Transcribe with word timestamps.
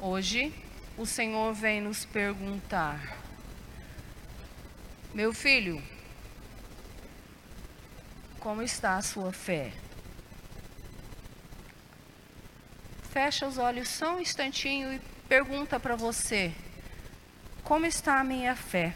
Hoje, 0.00 0.54
o 0.96 1.04
Senhor 1.04 1.52
vem 1.52 1.80
nos 1.80 2.04
perguntar: 2.04 3.18
Meu 5.12 5.32
filho, 5.34 5.82
como 8.38 8.62
está 8.62 8.96
a 8.96 9.02
sua 9.02 9.32
fé? 9.32 9.72
Fecha 13.10 13.44
os 13.44 13.58
olhos 13.58 13.88
só 13.88 14.14
um 14.14 14.20
instantinho 14.20 14.92
e 14.92 15.00
pergunta 15.28 15.80
para 15.80 15.96
você: 15.96 16.54
Como 17.64 17.84
está 17.84 18.20
a 18.20 18.24
minha 18.24 18.54
fé? 18.54 18.94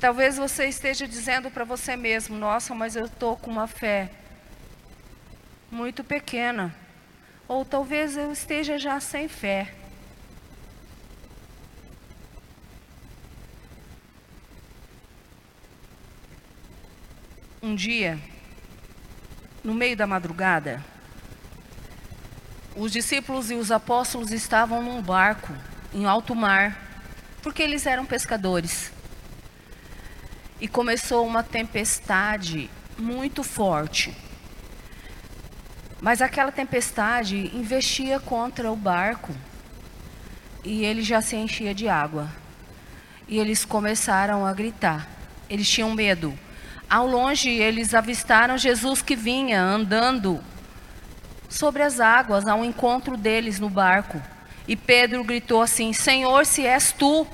Talvez 0.00 0.38
você 0.38 0.68
esteja 0.68 1.06
dizendo 1.06 1.50
para 1.50 1.64
você 1.64 1.96
mesmo: 1.96 2.34
Nossa, 2.38 2.74
mas 2.74 2.96
eu 2.96 3.04
estou 3.04 3.36
com 3.36 3.50
uma 3.50 3.66
fé 3.66 4.23
muito 5.74 6.04
pequena. 6.04 6.74
Ou 7.48 7.64
talvez 7.64 8.16
eu 8.16 8.32
esteja 8.32 8.78
já 8.78 9.00
sem 9.00 9.28
fé. 9.28 9.74
Um 17.60 17.74
dia, 17.74 18.18
no 19.64 19.74
meio 19.74 19.96
da 19.96 20.06
madrugada, 20.06 20.84
os 22.76 22.92
discípulos 22.92 23.50
e 23.50 23.54
os 23.54 23.70
apóstolos 23.72 24.30
estavam 24.30 24.82
num 24.82 25.02
barco 25.02 25.52
em 25.92 26.04
alto 26.04 26.34
mar, 26.34 26.78
porque 27.42 27.62
eles 27.62 27.86
eram 27.86 28.04
pescadores 28.04 28.92
e 30.60 30.68
começou 30.68 31.26
uma 31.26 31.42
tempestade 31.42 32.70
muito 32.98 33.42
forte. 33.42 34.23
Mas 36.04 36.20
aquela 36.20 36.52
tempestade 36.52 37.50
investia 37.56 38.20
contra 38.20 38.70
o 38.70 38.76
barco 38.76 39.34
e 40.62 40.84
ele 40.84 41.02
já 41.02 41.22
se 41.22 41.34
enchia 41.34 41.74
de 41.74 41.88
água. 41.88 42.28
E 43.26 43.38
eles 43.38 43.64
começaram 43.64 44.44
a 44.44 44.52
gritar. 44.52 45.08
Eles 45.48 45.66
tinham 45.66 45.94
medo. 45.94 46.38
Ao 46.90 47.06
longe, 47.06 47.48
eles 47.48 47.94
avistaram 47.94 48.58
Jesus 48.58 49.00
que 49.00 49.16
vinha 49.16 49.62
andando 49.62 50.44
sobre 51.48 51.82
as 51.82 51.98
águas 52.00 52.46
ao 52.46 52.62
encontro 52.62 53.16
deles 53.16 53.58
no 53.58 53.70
barco. 53.70 54.20
E 54.68 54.76
Pedro 54.76 55.24
gritou 55.24 55.62
assim: 55.62 55.94
Senhor, 55.94 56.44
se 56.44 56.66
és 56.66 56.92
tu, 56.92 57.26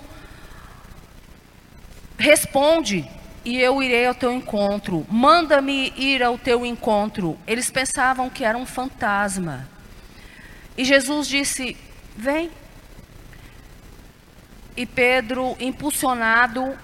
Responde 2.17 3.11
e 3.45 3.59
eu 3.59 3.83
irei 3.83 4.07
ao 4.07 4.15
teu 4.15 4.33
encontro. 4.33 5.07
Manda-me 5.11 5.93
ir 5.97 6.23
ao 6.23 6.39
teu 6.39 6.65
encontro. 6.67 7.39
Eles 7.47 7.71
pensavam 7.71 8.29
que 8.29 8.45
era 8.45 8.57
um 8.57 8.67
fantasma. 8.67 9.69
E 10.77 10.85
Jesus 10.85 11.27
disse: 11.27 11.77
Vem. 12.17 12.51
E 14.77 14.87
Pedro, 14.87 15.57
impulsionado, 15.59 16.77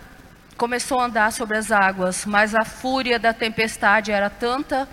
começou 0.56 0.98
a 0.98 1.04
andar 1.04 1.32
sobre 1.32 1.56
as 1.56 1.70
águas, 1.70 2.26
mas 2.26 2.54
a 2.54 2.64
fúria 2.64 3.18
da 3.18 3.32
tempestade 3.32 4.10
era 4.10 4.28
tanta 4.28 4.88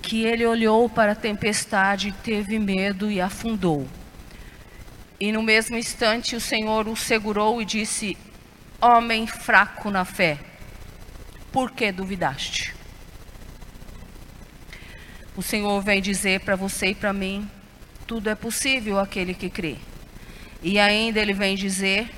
que 0.00 0.24
ele 0.24 0.44
olhou 0.44 0.88
para 0.88 1.12
a 1.12 1.16
tempestade, 1.16 2.14
teve 2.22 2.58
medo 2.58 3.10
e 3.10 3.20
afundou. 3.20 3.88
E 5.18 5.32
no 5.32 5.42
mesmo 5.42 5.76
instante 5.76 6.36
o 6.36 6.40
Senhor 6.40 6.86
o 6.86 6.94
segurou 6.94 7.60
e 7.62 7.64
disse: 7.64 8.16
Homem 8.80 9.26
fraco 9.26 9.90
na 9.90 10.04
fé, 10.04 10.38
por 11.54 11.70
que 11.70 11.92
duvidaste? 11.92 12.74
O 15.36 15.42
Senhor 15.42 15.80
vem 15.82 16.02
dizer 16.02 16.40
para 16.40 16.56
você 16.56 16.88
e 16.88 16.94
para 16.96 17.12
mim: 17.12 17.48
tudo 18.08 18.28
é 18.28 18.34
possível 18.34 18.98
aquele 18.98 19.34
que 19.34 19.48
crê. 19.48 19.76
E 20.60 20.80
ainda 20.80 21.20
ele 21.20 21.32
vem 21.32 21.54
dizer: 21.54 22.10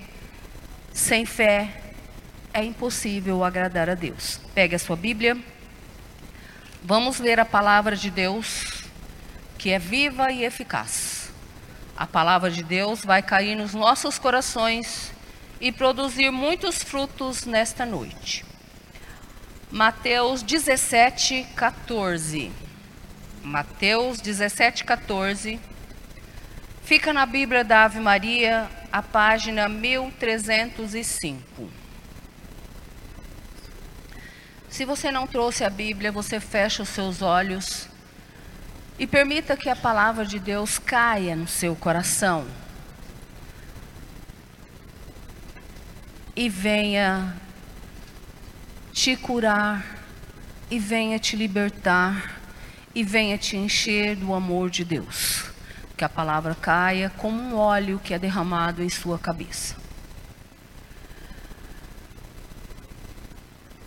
sem 0.91 1.27
fé 1.27 1.83
é 2.51 2.65
impossível 2.65 3.45
agradar 3.45 3.91
a 3.91 3.95
Deus. 3.95 4.41
Pegue 4.55 4.75
a 4.75 4.79
sua 4.79 4.97
Bíblia. 4.97 5.37
Vamos 6.83 7.19
ler 7.19 7.39
a 7.39 7.45
palavra 7.45 7.95
de 7.95 8.11
Deus, 8.11 8.85
que 9.59 9.69
é 9.69 9.79
viva 9.79 10.33
e 10.33 10.45
eficaz. 10.45 11.31
A 11.95 12.07
palavra 12.07 12.51
de 12.51 12.63
Deus 12.63 13.05
vai 13.05 13.21
cair 13.21 13.55
nos 13.55 13.75
nossos 13.75 14.19
corações 14.19 15.13
e 15.61 15.71
produzir 15.71 16.31
muitos 16.31 16.83
frutos 16.83 17.45
nesta 17.45 17.85
noite. 17.85 18.46
Mateus 19.71 20.43
17, 20.43 21.47
14. 21.57 22.53
Mateus 23.43 24.21
17, 24.21 24.85
14. 24.85 25.61
Fica 26.83 27.13
na 27.13 27.27
Bíblia 27.27 27.65
da 27.65 27.85
Ave 27.85 28.01
Maria, 28.01 28.69
a 28.93 29.03
página 29.03 29.69
1305. 29.69 31.69
Se 34.69 34.85
você 34.85 35.11
não 35.11 35.27
trouxe 35.27 35.65
a 35.65 35.71
Bíblia, 35.71 36.13
você 36.13 36.39
fecha 36.39 36.83
os 36.83 36.89
seus 36.89 37.23
olhos 37.23 37.89
e 38.99 39.07
permita 39.07 39.57
que 39.57 39.69
a 39.69 39.77
palavra 39.77 40.25
de 40.25 40.39
Deus 40.39 40.79
caia 40.79 41.35
no 41.35 41.49
seu 41.49 41.75
coração. 41.75 42.47
e 46.37 46.51
venha 46.51 47.35
te 48.97 49.15
curar, 49.15 49.85
e 50.71 50.79
venha 50.79 51.19
te 51.19 51.37
libertar, 51.37 52.41
e 52.95 53.05
venha 53.05 53.37
te 53.37 53.55
encher 53.55 54.17
do 54.17 54.33
amor 54.33 54.71
de 54.71 54.87
Deus. 54.87 55.51
Que 55.99 56.03
a 56.03 56.09
palavra 56.09 56.55
caia 56.55 57.13
como 57.19 57.39
um 57.39 57.57
óleo 57.57 58.01
que 58.03 58.15
é 58.15 58.19
derramado 58.19 58.83
em 58.83 58.89
sua 58.89 59.19
cabeça. 59.19 59.77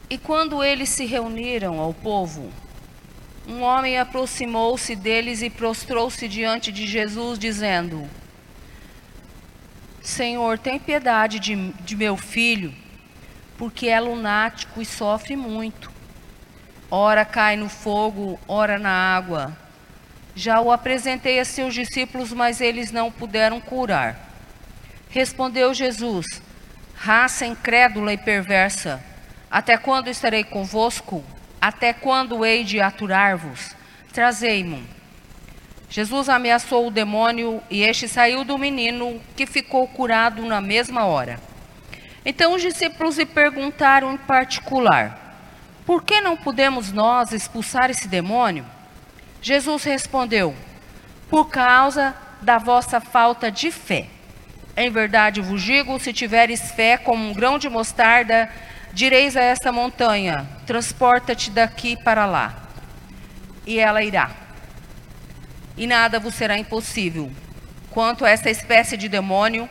E 0.08 0.18
quando 0.20 0.64
eles 0.64 0.90
se 0.90 1.06
reuniram 1.06 1.80
ao 1.80 1.92
povo, 1.92 2.54
um 3.48 3.62
homem 3.64 3.98
aproximou-se 3.98 4.96
deles 4.96 5.42
e 5.42 5.50
prostrou-se 5.50 6.28
diante 6.28 6.72
de 6.72 6.86
Jesus, 6.86 7.40
dizendo: 7.40 8.08
Senhor, 10.04 10.60
tem 10.60 10.78
piedade 10.78 11.40
de, 11.40 11.72
de 11.84 11.96
meu 11.96 12.16
filho, 12.16 12.72
porque 13.60 13.90
é 13.90 14.00
lunático 14.00 14.82
e 14.82 14.86
sofre 14.86 15.36
muito. 15.36 15.92
Ora 16.90 17.26
cai 17.26 17.58
no 17.58 17.68
fogo, 17.68 18.40
ora 18.48 18.80
na 18.80 18.90
água. 18.90 19.56
Já 20.34 20.62
o 20.62 20.72
apresentei 20.72 21.42
a 21.42 21.46
seus 21.46 21.74
discípulos, 21.74 22.32
mas 22.32 22.62
eles 22.62 22.90
não 22.90 23.12
puderam 23.12 23.60
curar. 23.60 24.18
Respondeu 25.10 25.74
Jesus: 25.74 26.26
Raça 26.96 27.46
incrédula 27.46 28.14
e 28.14 28.18
perversa, 28.18 29.04
até 29.52 29.78
quando 29.78 30.08
estarei 30.08 30.46
convosco? 30.46 31.22
Até 31.60 31.92
quando 31.92 32.46
hei 32.46 32.64
de 32.64 32.80
aturar-vos? 32.80 33.76
Trazei-mo. 34.14 34.82
Jesus 35.90 36.30
ameaçou 36.30 36.88
o 36.88 36.92
demônio 36.92 37.62
e 37.70 37.82
este 37.82 38.08
saiu 38.08 38.46
do 38.46 38.58
menino, 38.58 39.20
que 39.36 39.46
ficou 39.46 39.86
curado 39.86 40.46
na 40.46 40.62
mesma 40.62 41.04
hora. 41.04 41.49
Então 42.26 42.54
os 42.54 42.62
discípulos 42.62 43.18
lhe 43.18 43.26
perguntaram 43.26 44.14
em 44.14 44.18
particular: 44.18 45.38
Por 45.86 46.04
que 46.04 46.22
não 46.22 46.36
podemos 46.36 46.92
nós 46.92 47.32
expulsar 47.32 47.90
esse 47.90 48.08
demônio? 48.08 48.66
Jesus 49.42 49.84
respondeu: 49.84 50.56
Por 51.30 51.50
causa 51.50 52.16
da 52.42 52.58
vossa 52.58 53.00
falta 53.00 53.52
de 53.52 53.72
fé. 53.72 54.08
Em 54.76 54.90
verdade 54.90 55.42
vos 55.42 55.62
digo: 55.62 56.00
se 56.00 56.14
tiveres 56.14 56.72
fé 56.72 56.98
como 56.98 57.30
um 57.30 57.34
grão 57.34 57.58
de 57.58 57.70
mostarda, 57.70 58.50
direis 58.94 59.36
a 59.36 59.42
esta 59.42 59.72
montanha: 59.72 60.48
Transporta-te 60.66 61.52
daqui 61.52 61.98
para 62.04 62.26
lá. 62.26 62.54
E 63.66 63.80
ela 63.80 64.04
irá 64.04 64.50
e 65.80 65.88
nada 65.88 66.20
vos 66.20 66.36
será 66.36 66.60
impossível. 66.60 67.32
Quanto 67.90 68.26
a 68.26 68.30
essa 68.30 68.50
espécie 68.50 68.98
de 68.98 69.08
demônio, 69.08 69.68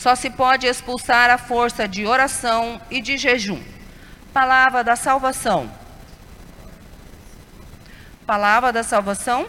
só 0.00 0.14
se 0.14 0.30
pode 0.30 0.66
expulsar 0.66 1.28
a 1.28 1.36
força 1.36 1.86
de 1.86 2.06
oração 2.06 2.80
e 2.90 3.02
de 3.02 3.18
jejum. 3.18 3.62
Palavra 4.32 4.82
da 4.82 4.96
salvação. 4.96 5.70
Palavra 8.24 8.72
da 8.72 8.82
salvação. 8.82 9.46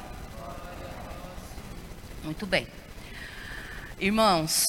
Muito 2.22 2.46
bem. 2.46 2.68
Irmãos, 3.98 4.66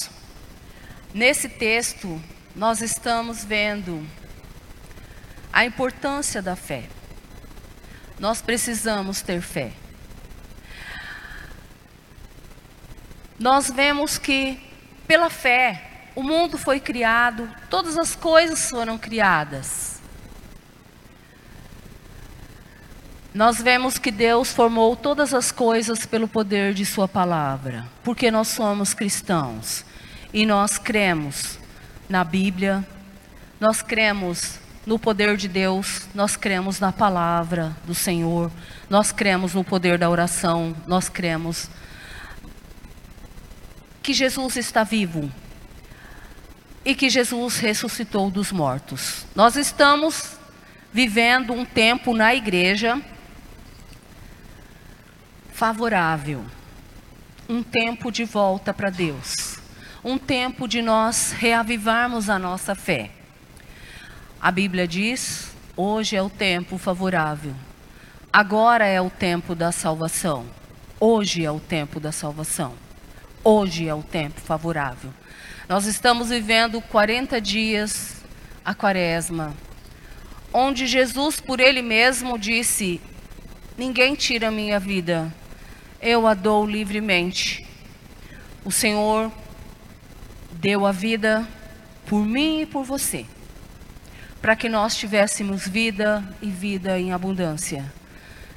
nesse 1.13 1.49
texto 1.49 2.21
nós 2.55 2.79
estamos 2.79 3.43
vendo 3.43 4.07
a 5.51 5.65
importância 5.65 6.41
da 6.41 6.55
fé. 6.55 6.85
Nós 8.17 8.41
precisamos 8.41 9.21
ter 9.21 9.41
fé. 9.41 9.73
nós 13.43 13.69
vemos 13.69 14.17
que, 14.17 14.57
pela 15.07 15.29
fé, 15.29 16.09
o 16.15 16.23
mundo 16.23 16.57
foi 16.57 16.79
criado, 16.79 17.49
todas 17.69 17.97
as 17.97 18.15
coisas 18.15 18.69
foram 18.69 18.97
criadas. 18.97 19.93
nós 23.33 23.59
vemos 23.59 23.97
que 23.97 24.11
Deus 24.11 24.51
formou 24.51 24.95
todas 24.95 25.33
as 25.33 25.51
coisas 25.51 26.05
pelo 26.05 26.27
poder 26.27 26.73
de 26.73 26.85
Sua 26.85 27.07
palavra, 27.07 27.87
porque 28.03 28.29
nós 28.29 28.49
somos 28.49 28.93
cristãos 28.93 29.83
e 30.31 30.45
nós 30.45 30.77
cremos 30.77 31.57
na 32.07 32.23
Bíblia, 32.23 32.85
nós 33.59 33.81
cremos 33.81 34.59
no 34.85 34.99
poder 34.99 35.35
de 35.35 35.47
Deus, 35.47 36.07
nós 36.13 36.35
cremos 36.35 36.79
na 36.79 36.91
palavra 36.91 37.75
do 37.85 37.95
Senhor, 37.95 38.51
nós 38.87 39.11
cremos 39.11 39.55
no 39.55 39.63
poder 39.63 39.97
da 39.97 40.09
oração, 40.09 40.75
nós 40.85 41.09
cremos 41.09 41.69
que 44.03 44.13
Jesus 44.13 44.57
está 44.57 44.83
vivo 44.83 45.31
e 46.83 46.93
que 46.93 47.09
Jesus 47.09 47.57
ressuscitou 47.57 48.29
dos 48.29 48.51
mortos. 48.51 49.25
Nós 49.33 49.55
estamos 49.55 50.37
vivendo 50.91 51.53
um 51.53 51.63
tempo 51.63 52.13
na 52.13 52.35
igreja 52.35 53.01
favorável, 55.53 56.43
um 57.47 57.63
tempo 57.63 58.11
de 58.11 58.25
volta 58.25 58.73
para 58.73 58.89
Deus, 58.89 59.57
um 60.03 60.17
tempo 60.17 60.67
de 60.67 60.81
nós 60.81 61.31
reavivarmos 61.31 62.29
a 62.29 62.37
nossa 62.37 62.75
fé. 62.75 63.09
A 64.41 64.51
Bíblia 64.51 64.85
diz: 64.85 65.55
hoje 65.77 66.17
é 66.17 66.21
o 66.21 66.29
tempo 66.29 66.77
favorável, 66.77 67.55
agora 68.33 68.85
é 68.85 68.99
o 68.99 69.09
tempo 69.09 69.55
da 69.55 69.71
salvação, 69.71 70.45
hoje 70.99 71.45
é 71.45 71.51
o 71.51 71.61
tempo 71.61 72.01
da 72.01 72.11
salvação, 72.11 72.82
hoje 73.43 73.87
é 73.87 73.93
o 73.93 74.01
tempo 74.01 74.39
favorável. 74.39 75.13
Nós 75.67 75.85
estamos 75.85 76.29
vivendo 76.29 76.81
40 76.81 77.41
dias 77.41 78.23
a 78.63 78.73
quaresma, 78.73 79.53
onde 80.53 80.87
Jesus, 80.87 81.39
por 81.39 81.59
Ele 81.59 81.81
mesmo, 81.81 82.37
disse: 82.37 83.01
Ninguém 83.77 84.15
tira 84.15 84.47
a 84.47 84.51
minha 84.51 84.79
vida, 84.79 85.33
eu 86.01 86.27
a 86.27 86.33
dou 86.33 86.65
livremente. 86.65 87.65
O 88.63 88.71
Senhor 88.71 89.31
deu 90.51 90.85
a 90.85 90.91
vida 90.91 91.47
por 92.05 92.25
mim 92.25 92.61
e 92.61 92.65
por 92.65 92.83
você, 92.83 93.25
para 94.41 94.55
que 94.55 94.69
nós 94.69 94.95
tivéssemos 94.95 95.67
vida 95.67 96.23
e 96.41 96.49
vida 96.49 96.99
em 96.99 97.11
abundância. 97.11 97.91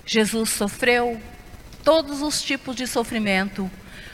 Jesus 0.05 0.51
sofreu 0.51 1.21
todos 1.83 2.23
os 2.23 2.43
tipos 2.43 2.77
de 2.77 2.87
sofrimento, 2.87 3.71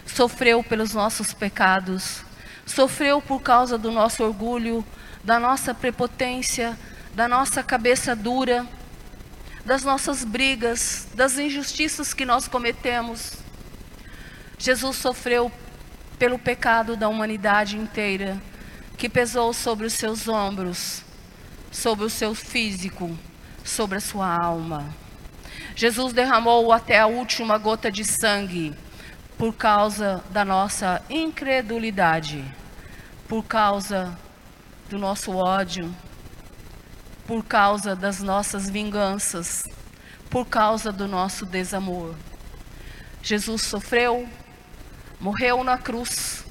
sofreu 0.06 0.62
pelos 0.62 0.94
nossos 0.94 1.32
pecados, 1.32 2.24
sofreu 2.66 3.20
por 3.20 3.40
causa 3.40 3.76
do 3.76 3.90
nosso 3.90 4.22
orgulho, 4.22 4.84
da 5.24 5.38
nossa 5.38 5.74
prepotência, 5.74 6.78
da 7.14 7.28
nossa 7.28 7.62
cabeça 7.62 8.14
dura 8.16 8.66
das 9.64 9.84
nossas 9.84 10.24
brigas, 10.24 11.06
das 11.14 11.38
injustiças 11.38 12.12
que 12.12 12.24
nós 12.24 12.48
cometemos. 12.48 13.34
Jesus 14.58 14.96
sofreu 14.96 15.50
pelo 16.18 16.38
pecado 16.38 16.96
da 16.96 17.08
humanidade 17.08 17.76
inteira, 17.76 18.40
que 18.96 19.08
pesou 19.08 19.52
sobre 19.52 19.86
os 19.86 19.92
seus 19.92 20.28
ombros, 20.28 21.02
sobre 21.70 22.04
o 22.04 22.10
seu 22.10 22.34
físico, 22.34 23.16
sobre 23.64 23.98
a 23.98 24.00
sua 24.00 24.36
alma. 24.36 24.94
Jesus 25.74 26.12
derramou 26.12 26.72
até 26.72 26.98
a 26.98 27.06
última 27.06 27.56
gota 27.56 27.90
de 27.90 28.04
sangue 28.04 28.74
por 29.42 29.54
causa 29.54 30.22
da 30.30 30.44
nossa 30.44 31.04
incredulidade, 31.10 32.44
por 33.26 33.42
causa 33.42 34.16
do 34.88 34.96
nosso 34.96 35.32
ódio, 35.32 35.92
por 37.26 37.44
causa 37.44 37.96
das 37.96 38.20
nossas 38.20 38.70
vinganças, 38.70 39.64
por 40.30 40.46
causa 40.46 40.92
do 40.92 41.08
nosso 41.08 41.44
desamor. 41.44 42.14
Jesus 43.20 43.62
sofreu, 43.62 44.28
morreu 45.18 45.64
na 45.64 45.76
cruz, 45.76 46.46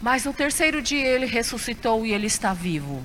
mas 0.00 0.24
no 0.24 0.32
terceiro 0.32 0.80
dia 0.80 1.08
ele 1.08 1.26
ressuscitou 1.26 2.06
e 2.06 2.12
ele 2.12 2.28
está 2.28 2.52
vivo. 2.52 3.02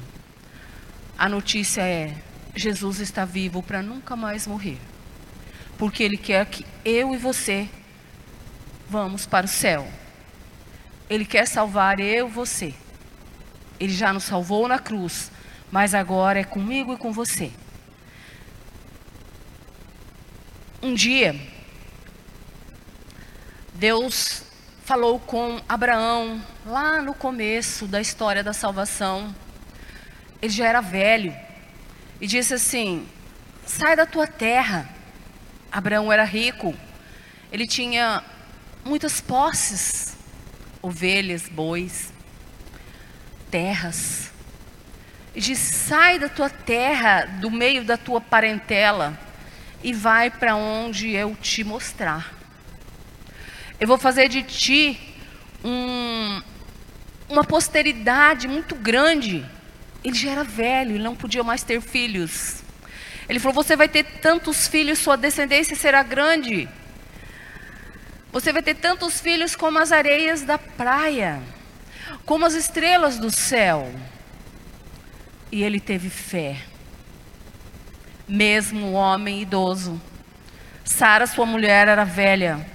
A 1.18 1.28
notícia 1.28 1.82
é: 1.82 2.16
Jesus 2.56 3.00
está 3.00 3.26
vivo 3.26 3.64
para 3.64 3.82
nunca 3.82 4.16
mais 4.16 4.46
morrer, 4.46 4.78
porque 5.76 6.04
ele 6.04 6.18
quer 6.18 6.46
que 6.46 6.64
eu 6.86 7.16
e 7.16 7.18
você 7.18 7.68
vamos 8.90 9.26
para 9.26 9.46
o 9.46 9.50
céu. 9.50 9.88
Ele 11.10 11.26
quer 11.26 11.48
salvar 11.48 12.00
eu 12.00 12.28
você. 12.28 12.74
Ele 13.80 13.94
já 13.94 14.12
nos 14.12 14.24
salvou 14.24 14.68
na 14.68 14.80
cruz, 14.80 15.32
mas 15.72 15.94
agora 15.94 16.40
é 16.40 16.44
comigo 16.44 16.94
e 16.94 16.98
com 16.98 17.12
você. 17.12 17.52
Um 20.82 20.94
dia, 20.94 21.36
Deus 23.74 24.44
falou 24.84 25.20
com 25.20 25.62
Abraão, 25.68 26.42
lá 26.66 27.02
no 27.02 27.14
começo 27.14 27.88
da 27.88 28.00
história 28.00 28.44
da 28.44 28.54
salvação. 28.54 29.36
Ele 30.42 30.52
já 30.52 30.68
era 30.68 30.82
velho, 30.82 31.36
e 32.20 32.28
disse 32.28 32.54
assim: 32.54 33.08
Sai 33.66 33.96
da 33.96 34.06
tua 34.06 34.28
terra. 34.28 34.90
Abraão 35.72 36.12
era 36.12 36.24
rico, 36.24 36.74
ele 37.52 37.68
tinha 37.68 38.24
muitas 38.88 39.22
posses, 39.22 40.16
ovelhas, 40.82 41.48
bois, 41.50 42.12
terras 43.52 44.28
e 45.38 45.40
diz: 45.40 45.60
sai 45.60 46.18
da 46.18 46.28
tua 46.28 46.50
terra, 46.50 47.26
do 47.40 47.52
meio 47.52 47.84
da 47.84 47.96
tua 47.96 48.20
parentela, 48.20 49.16
e 49.84 49.94
vai 49.94 50.32
para 50.32 50.56
onde 50.56 51.12
eu 51.12 51.36
te 51.36 51.64
mostrar. 51.64 52.34
Eu 53.80 53.88
vou 53.88 54.00
fazer 54.00 54.28
de 54.30 54.42
ti 54.42 55.00
um, 55.64 56.42
uma 57.30 57.44
posteridade 57.44 58.48
muito 58.48 58.74
grande. 58.74 59.46
Ele 60.04 60.16
já 60.16 60.32
era 60.32 60.44
velho, 60.44 60.96
ele 60.96 61.04
não 61.04 61.16
podia 61.16 61.44
mais 61.44 61.62
ter 61.62 61.82
filhos. 61.82 62.64
Ele 63.30 63.40
falou: 63.40 63.64
Você 63.64 63.76
vai 63.76 63.88
ter 63.88 64.04
tantos 64.20 64.68
filhos, 64.68 64.98
sua 64.98 65.16
descendência 65.16 65.76
será 65.76 66.02
grande. 66.02 66.68
Você 68.32 68.52
vai 68.52 68.62
ter 68.62 68.76
tantos 68.76 69.20
filhos 69.20 69.56
como 69.56 69.80
as 69.80 69.92
areias 69.92 70.42
da 70.42 70.58
praia, 70.58 71.42
como 72.26 72.46
as 72.46 72.54
estrelas 72.54 73.18
do 73.18 73.32
céu. 73.32 73.92
E 75.52 75.64
ele 75.64 75.80
teve 75.80 76.10
fé. 76.10 76.62
Mesmo 78.28 78.88
o 78.88 78.94
homem 78.94 79.42
idoso. 79.42 80.02
Sara, 80.84 81.26
sua 81.26 81.46
mulher, 81.46 81.88
era 81.88 82.04
velha. 82.04 82.66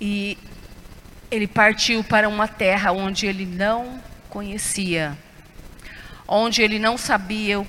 E 0.00 0.38
ele 1.30 1.46
partiu 1.46 2.02
para 2.04 2.28
uma 2.28 2.46
terra 2.46 2.92
onde 2.92 3.26
ele 3.26 3.44
não 3.46 4.02
conhecia, 4.28 5.16
onde 6.26 6.62
ele 6.62 6.78
não 6.78 6.96
sabia 6.96 7.60
o 7.60 7.66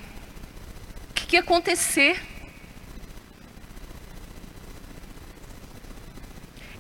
que 1.14 1.36
ia 1.36 1.40
acontecer. 1.42 2.22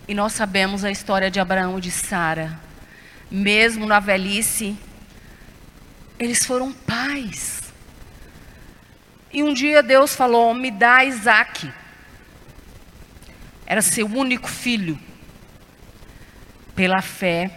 E 0.07 0.13
nós 0.13 0.33
sabemos 0.33 0.83
a 0.83 0.91
história 0.91 1.31
de 1.31 1.39
Abraão 1.39 1.77
e 1.77 1.81
de 1.81 1.91
Sara 1.91 2.65
mesmo 3.29 3.85
na 3.85 3.99
velhice, 3.99 4.77
eles 6.17 6.45
foram 6.45 6.71
pais. 6.71 7.61
E 9.31 9.43
um 9.43 9.53
dia 9.53 9.83
Deus 9.83 10.15
falou: 10.15 10.53
Me 10.53 10.71
dá 10.71 11.03
Isaac. 11.03 11.71
Era 13.65 13.81
seu 13.81 14.07
único 14.07 14.47
filho. 14.47 14.99
Pela 16.75 17.01
fé, 17.01 17.49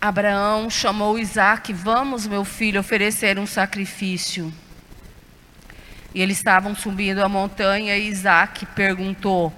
Abraão 0.00 0.68
chamou 0.68 1.18
Isaac: 1.18 1.72
Vamos, 1.72 2.26
meu 2.26 2.44
filho, 2.44 2.80
oferecer 2.80 3.38
um 3.38 3.46
sacrifício. 3.46 4.52
E 6.14 6.20
eles 6.20 6.38
estavam 6.38 6.74
subindo 6.74 7.22
a 7.22 7.28
montanha 7.28 7.96
e 7.96 8.08
Isaac 8.08 8.66
perguntou: 8.66 9.52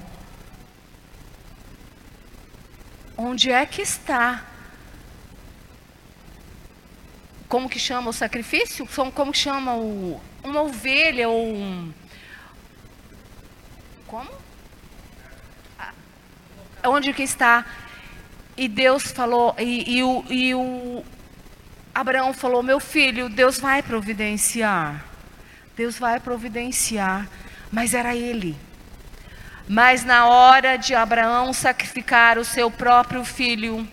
onde 3.17 3.51
é 3.51 3.65
que 3.65 3.81
está? 3.81 4.45
Como 7.49 7.69
que 7.69 7.79
chama 7.79 8.11
o 8.11 8.13
sacrifício? 8.13 8.87
Como 9.15 9.35
chama 9.35 9.75
o, 9.75 10.21
uma 10.43 10.63
ovelha 10.63 11.29
ou 11.29 11.55
um. 11.55 11.93
Como? 14.07 14.31
Onde 16.85 17.13
que 17.13 17.23
está? 17.23 17.65
E 18.57 18.69
Deus 18.69 19.05
falou, 19.05 19.55
e, 19.59 19.99
e, 19.99 20.03
o, 20.03 20.25
e 20.29 20.55
o 20.55 21.05
Abraão 21.95 22.35
falou: 22.35 22.63
Meu 22.63 22.81
filho, 22.81 23.31
Deus 23.31 23.59
vai 23.59 23.83
providenciar. 23.83 25.12
Deus 25.76 25.99
vai 25.99 26.21
providenciar. 26.21 27.29
Mas 27.71 27.95
era 27.95 28.14
ele. 28.14 28.57
Mas 29.69 30.05
na 30.05 30.26
hora 30.26 30.76
de 30.76 30.95
Abraão 30.95 31.52
sacrificar 31.52 32.38
o 32.38 32.45
seu 32.45 32.71
próprio 32.71 33.25
filho, 33.25 33.88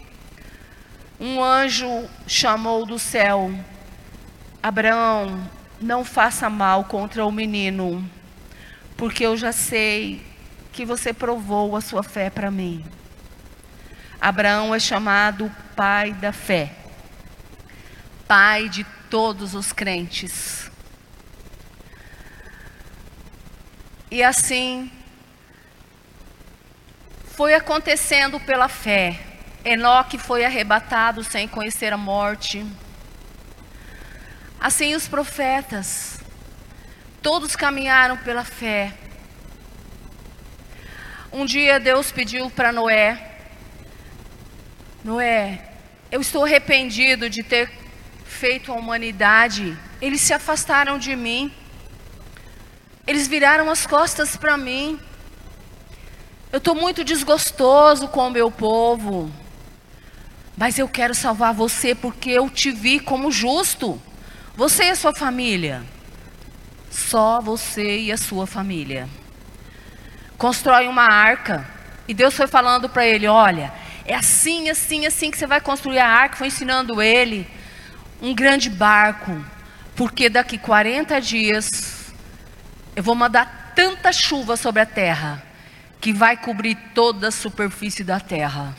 um 1.19 1.43
anjo 1.43 2.09
chamou 2.27 2.85
do 2.85 2.97
céu 2.97 3.53
Abraão, 4.61 5.49
não 5.79 6.03
faça 6.03 6.49
mal 6.49 6.83
contra 6.83 7.25
o 7.25 7.31
menino, 7.31 8.05
porque 8.97 9.25
eu 9.25 9.37
já 9.37 9.53
sei 9.53 10.21
que 10.73 10.83
você 10.83 11.13
provou 11.13 11.77
a 11.77 11.81
sua 11.81 12.03
fé 12.03 12.29
para 12.29 12.51
mim. 12.51 12.83
Abraão 14.19 14.75
é 14.75 14.79
chamado 14.79 15.49
pai 15.77 16.11
da 16.11 16.33
fé, 16.33 16.73
pai 18.27 18.67
de 18.67 18.83
todos 19.09 19.55
os 19.55 19.71
crentes. 19.71 20.68
E 24.11 24.23
assim 24.23 24.91
foi 27.35 27.53
acontecendo 27.53 28.39
pela 28.39 28.67
fé. 28.67 29.19
Enoque 29.63 30.17
foi 30.17 30.43
arrebatado 30.43 31.23
sem 31.23 31.47
conhecer 31.47 31.93
a 31.93 31.97
morte. 31.97 32.65
Assim 34.59 34.95
os 34.95 35.07
profetas, 35.07 36.19
todos 37.21 37.55
caminharam 37.55 38.17
pela 38.17 38.43
fé. 38.43 38.93
Um 41.31 41.45
dia 41.45 41.79
Deus 41.79 42.11
pediu 42.11 42.49
para 42.49 42.71
Noé: 42.71 43.37
Noé, 45.03 45.69
eu 46.11 46.19
estou 46.19 46.43
arrependido 46.43 47.29
de 47.29 47.43
ter 47.43 47.71
feito 48.25 48.71
a 48.71 48.75
humanidade. 48.75 49.77
Eles 50.01 50.21
se 50.21 50.33
afastaram 50.33 50.97
de 50.97 51.15
mim. 51.15 51.53
Eles 53.09 53.27
viraram 53.27 53.71
as 53.71 53.87
costas 53.87 54.37
para 54.37 54.55
mim. 54.55 54.99
Eu 56.51 56.59
estou 56.59 56.75
muito 56.75 57.03
desgostoso 57.03 58.07
com 58.07 58.27
o 58.27 58.29
meu 58.29 58.51
povo. 58.51 59.31
Mas 60.55 60.77
eu 60.77 60.87
quero 60.87 61.15
salvar 61.15 61.51
você 61.51 61.95
porque 61.95 62.29
eu 62.29 62.51
te 62.51 62.69
vi 62.69 62.99
como 62.99 63.31
justo. 63.31 63.99
Você 64.55 64.83
e 64.83 64.89
a 64.91 64.95
sua 64.95 65.11
família. 65.11 65.83
Só 66.91 67.41
você 67.41 67.97
e 67.97 68.11
a 68.11 68.17
sua 68.17 68.45
família. 68.45 69.09
Constrói 70.37 70.87
uma 70.87 71.11
arca. 71.11 71.67
E 72.07 72.13
Deus 72.13 72.35
foi 72.35 72.45
falando 72.45 72.87
para 72.87 73.07
ele: 73.07 73.25
olha, 73.25 73.73
é 74.05 74.13
assim, 74.13 74.69
assim, 74.69 75.07
assim 75.07 75.31
que 75.31 75.37
você 75.39 75.47
vai 75.47 75.59
construir 75.59 75.97
a 75.97 76.07
arca. 76.07 76.35
Foi 76.35 76.45
ensinando 76.45 77.01
ele 77.01 77.47
um 78.21 78.35
grande 78.35 78.69
barco. 78.69 79.43
Porque 79.95 80.29
daqui 80.29 80.59
40 80.59 81.19
dias 81.19 81.98
eu 82.95 83.03
vou 83.03 83.15
mandar 83.15 83.73
tanta 83.75 84.11
chuva 84.11 84.57
sobre 84.57 84.81
a 84.81 84.85
terra 84.85 85.43
que 86.01 86.13
vai 86.13 86.37
cobrir 86.37 86.75
toda 86.93 87.27
a 87.27 87.31
superfície 87.31 88.03
da 88.03 88.19
terra. 88.19 88.75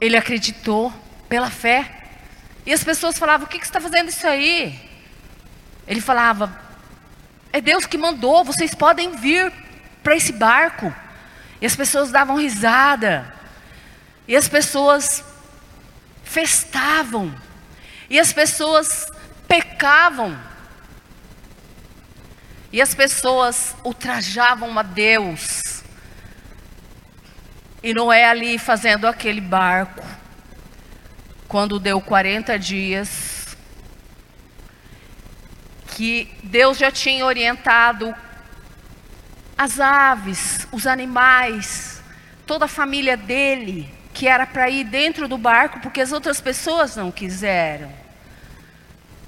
Ele 0.00 0.16
acreditou 0.16 0.92
pela 1.28 1.50
fé. 1.50 2.02
E 2.66 2.72
as 2.72 2.82
pessoas 2.82 3.18
falavam: 3.18 3.46
O 3.46 3.48
que, 3.48 3.58
que 3.58 3.64
você 3.64 3.70
está 3.70 3.80
fazendo 3.80 4.08
isso 4.08 4.26
aí? 4.26 4.78
Ele 5.86 6.00
falava: 6.00 6.54
É 7.52 7.60
Deus 7.60 7.86
que 7.86 7.98
mandou, 7.98 8.44
vocês 8.44 8.74
podem 8.74 9.16
vir 9.16 9.52
para 10.02 10.16
esse 10.16 10.32
barco. 10.32 10.94
E 11.60 11.66
as 11.66 11.76
pessoas 11.76 12.10
davam 12.10 12.36
risada. 12.36 13.34
E 14.26 14.36
as 14.36 14.48
pessoas 14.48 15.24
festavam. 16.22 17.34
E 18.08 18.18
as 18.18 18.32
pessoas 18.32 19.06
pecavam. 19.48 20.38
E 22.72 22.80
as 22.82 22.94
pessoas 22.94 23.76
ultrajavam 23.84 24.78
a 24.78 24.82
Deus. 24.82 25.82
E 27.82 27.94
Noé 27.94 28.24
ali 28.24 28.58
fazendo 28.58 29.06
aquele 29.06 29.40
barco. 29.40 30.04
Quando 31.46 31.78
deu 31.78 32.00
40 32.00 32.58
dias, 32.58 33.34
que 35.94 36.28
Deus 36.42 36.76
já 36.76 36.90
tinha 36.90 37.24
orientado 37.24 38.14
as 39.56 39.78
aves, 39.78 40.66
os 40.72 40.86
animais, 40.86 42.02
toda 42.44 42.64
a 42.64 42.68
família 42.68 43.16
dele, 43.16 43.92
que 44.14 44.28
era 44.28 44.46
para 44.46 44.70
ir 44.70 44.84
dentro 44.84 45.26
do 45.26 45.36
barco, 45.36 45.80
porque 45.80 46.00
as 46.00 46.12
outras 46.12 46.40
pessoas 46.40 46.94
não 46.94 47.10
quiseram. 47.10 47.90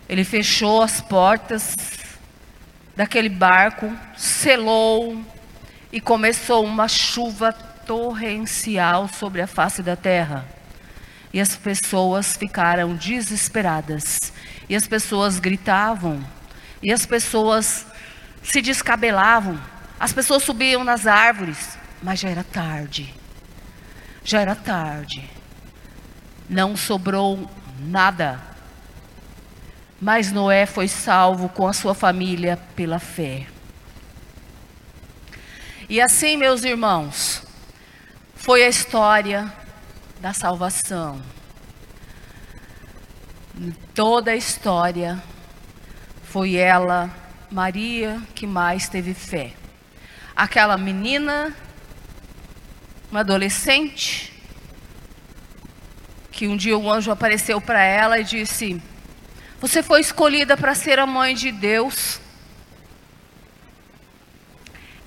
Ele 0.09 0.23
fechou 0.23 0.81
as 0.81 1.01
portas 1.01 1.75
daquele 2.95 3.29
barco, 3.29 3.93
selou 4.17 5.21
e 5.93 6.01
começou 6.01 6.65
uma 6.65 6.87
chuva 6.87 7.53
torrencial 7.53 9.09
sobre 9.09 9.43
a 9.43 9.47
face 9.49 9.83
da 9.83 9.97
terra. 9.97 10.47
E 11.33 11.41
as 11.41 11.57
pessoas 11.57 12.37
ficaram 12.37 12.95
desesperadas. 12.95 14.19
E 14.69 14.77
as 14.77 14.87
pessoas 14.87 15.41
gritavam. 15.41 16.25
E 16.81 16.93
as 16.93 17.05
pessoas 17.05 17.85
se 18.43 18.63
descabelavam. 18.63 19.61
As 19.99 20.13
pessoas 20.13 20.45
subiam 20.45 20.85
nas 20.85 21.07
árvores. 21.07 21.77
Mas 22.03 22.21
já 22.21 22.31
era 22.31 22.45
tarde. 22.45 23.13
Já 24.27 24.41
era 24.41 24.57
tarde. 24.57 25.31
Não 26.51 26.77
sobrou 26.77 27.49
nada. 27.79 28.41
Mas 30.01 30.33
Noé 30.33 30.67
foi 30.67 30.89
salvo 30.89 31.49
com 31.49 31.69
a 31.69 31.73
sua 31.73 31.95
família 31.95 32.59
pela 32.75 32.99
fé. 32.99 33.47
E 35.89 36.01
assim, 36.01 36.37
meus 36.37 36.65
irmãos, 36.65 37.45
foi 38.35 38.65
a 38.65 38.69
história 38.69 39.53
da 40.21 40.33
salvação. 40.33 41.23
Toda 43.95 44.33
a 44.33 44.37
história 44.37 45.23
foi 46.25 46.57
ela, 46.57 47.15
Maria, 47.49 48.21
que 48.35 48.45
mais 48.45 48.89
teve 48.89 49.15
fé. 49.15 49.55
Aquela 50.35 50.77
menina, 50.77 51.55
uma 53.11 53.21
adolescente, 53.21 54.33
que 56.31 56.47
um 56.47 56.57
dia 56.57 56.77
o 56.77 56.91
anjo 56.91 57.11
apareceu 57.11 57.61
para 57.61 57.83
ela 57.83 58.19
e 58.19 58.25
disse: 58.25 58.81
Você 59.61 59.83
foi 59.83 60.01
escolhida 60.01 60.57
para 60.57 60.75
ser 60.75 60.99
a 60.99 61.07
mãe 61.07 61.35
de 61.35 61.51
Deus. 61.51 62.21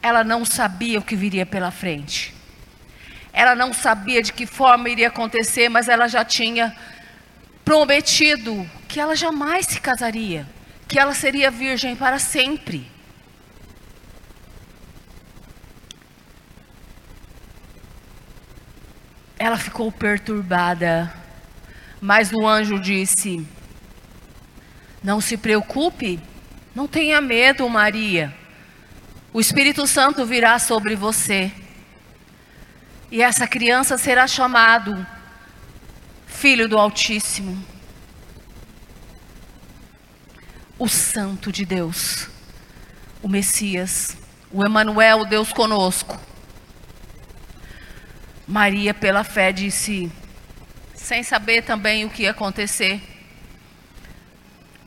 Ela 0.01 0.23
não 0.23 0.45
sabia 0.45 0.99
o 0.99 1.03
que 1.03 1.15
viria 1.15 1.45
pela 1.45 1.71
frente. 1.71 2.33
Ela 3.33 3.53
não 3.53 3.73
sabia 3.73 4.23
de 4.23 4.33
que 4.33 4.45
forma 4.45 4.89
iria 4.89 5.09
acontecer, 5.09 5.69
mas 5.69 5.87
ela 5.87 6.07
já 6.07 6.25
tinha 6.25 6.75
prometido 7.63 8.67
que 8.87 8.99
ela 8.99 9.15
jamais 9.15 9.67
se 9.67 9.79
casaria, 9.79 10.47
que 10.87 10.97
ela 10.97 11.13
seria 11.13 11.51
virgem 11.51 11.95
para 11.95 12.17
sempre. 12.17 12.89
Ela 19.39 19.57
ficou 19.57 19.89
perturbada, 19.89 21.11
mas 22.01 22.33
o 22.33 22.45
anjo 22.45 22.77
disse: 22.77 23.47
Não 25.01 25.21
se 25.21 25.37
preocupe, 25.37 26.19
não 26.75 26.85
tenha 26.87 27.21
medo, 27.21 27.67
Maria. 27.69 28.35
O 29.31 29.39
Espírito 29.39 29.87
Santo 29.87 30.25
virá 30.25 30.59
sobre 30.59 30.93
você. 30.93 31.51
E 33.09 33.21
essa 33.21 33.47
criança 33.47 33.97
será 33.97 34.27
chamado 34.27 35.07
Filho 36.27 36.67
do 36.67 36.77
Altíssimo, 36.77 37.61
o 40.77 40.87
Santo 40.87 41.51
de 41.51 41.65
Deus, 41.65 42.27
o 43.21 43.27
Messias, 43.27 44.15
o 44.51 44.63
Emanuel, 44.63 45.25
Deus 45.25 45.51
conosco. 45.51 46.28
Maria, 48.49 48.95
pela 48.95 49.23
fé, 49.23 49.51
disse, 49.51 50.11
sem 50.95 51.21
saber 51.21 51.61
também 51.61 52.03
o 52.03 52.09
que 52.09 52.23
ia 52.23 52.31
acontecer: 52.31 52.99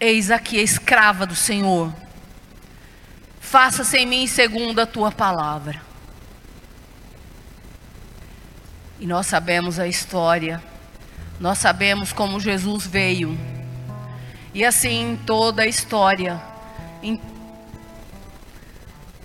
Eis 0.01 0.33
aqui 0.33 0.59
a 0.59 0.63
escrava 0.63 1.25
do 1.25 1.37
Senhor, 1.37 1.95
faça-se 3.41 3.97
em 3.99 4.05
mim 4.05 4.27
segundo 4.27 4.81
a 4.81 4.87
tua 4.87 5.13
palavra. 5.13 5.81
E 8.99 9.07
nós 9.07 9.29
sabemos 9.29 9.79
a 9.79 9.87
história, 9.87 10.61
nós 11.39 11.59
sabemos 11.59 12.13
como 12.13 12.41
Jesus 12.41 12.85
veio. 12.85 13.39
E 14.53 14.65
assim 14.65 15.17
toda 15.25 15.63
a 15.63 15.67
história, 15.69 16.43
em 17.01 17.21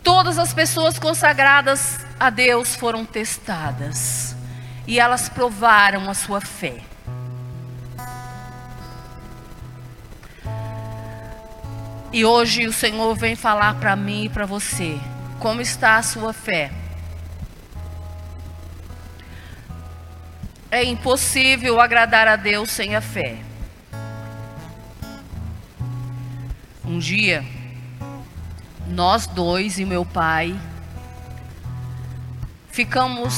todas 0.04 0.38
as 0.38 0.54
pessoas 0.54 1.00
consagradas 1.00 2.06
a 2.20 2.30
Deus 2.30 2.76
foram 2.76 3.06
testadas 3.06 4.36
e 4.88 5.00
elas 5.00 5.30
provaram 5.30 6.10
a 6.10 6.14
sua 6.14 6.42
fé. 6.42 6.82
E 12.12 12.26
hoje 12.26 12.66
o 12.66 12.74
Senhor 12.74 13.16
vem 13.16 13.36
falar 13.36 13.76
para 13.76 13.96
mim 13.96 14.26
e 14.26 14.30
para 14.30 14.46
você: 14.46 15.00
como 15.40 15.62
está 15.62 15.98
a 15.98 16.04
sua 16.04 16.34
fé? 16.34 16.72
É 20.72 20.84
impossível 20.84 21.80
agradar 21.80 22.28
a 22.28 22.36
Deus 22.36 22.72
sem 22.72 22.96
a 22.96 23.02
fé. 23.02 23.38
Um 26.84 27.00
dia, 27.00 27.46
nós 28.88 29.28
dois 29.28 29.78
e 29.78 29.86
meu 29.86 30.06
pai 30.06 30.58
ficamos 32.78 33.36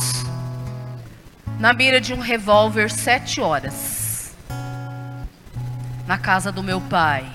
na 1.57 1.71
mira 1.71 2.01
de 2.01 2.13
um 2.13 2.19
revólver 2.19 2.91
sete 2.91 3.39
horas 3.39 4.35
na 6.05 6.17
casa 6.17 6.51
do 6.51 6.61
meu 6.61 6.81
pai. 6.81 7.25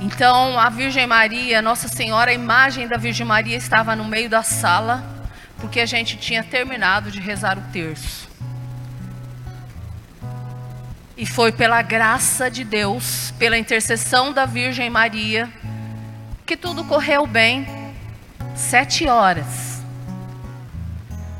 Então 0.00 0.58
a 0.58 0.68
Virgem 0.68 1.06
Maria, 1.06 1.62
Nossa 1.62 1.86
Senhora, 1.86 2.32
a 2.32 2.34
imagem 2.34 2.88
da 2.88 2.96
Virgem 2.96 3.24
Maria 3.24 3.56
estava 3.56 3.94
no 3.94 4.04
meio 4.04 4.28
da 4.28 4.42
sala, 4.42 5.04
porque 5.58 5.78
a 5.78 5.86
gente 5.86 6.16
tinha 6.16 6.42
terminado 6.42 7.12
de 7.12 7.20
rezar 7.20 7.56
o 7.56 7.72
terço. 7.72 8.28
E 11.16 11.24
foi 11.24 11.52
pela 11.52 11.80
graça 11.80 12.50
de 12.50 12.64
Deus, 12.64 13.32
pela 13.38 13.56
intercessão 13.56 14.32
da 14.32 14.46
Virgem 14.46 14.90
Maria, 14.90 15.48
que 16.44 16.56
tudo 16.56 16.82
correu 16.82 17.24
bem. 17.24 17.68
Sete 18.56 19.06
horas. 19.06 19.71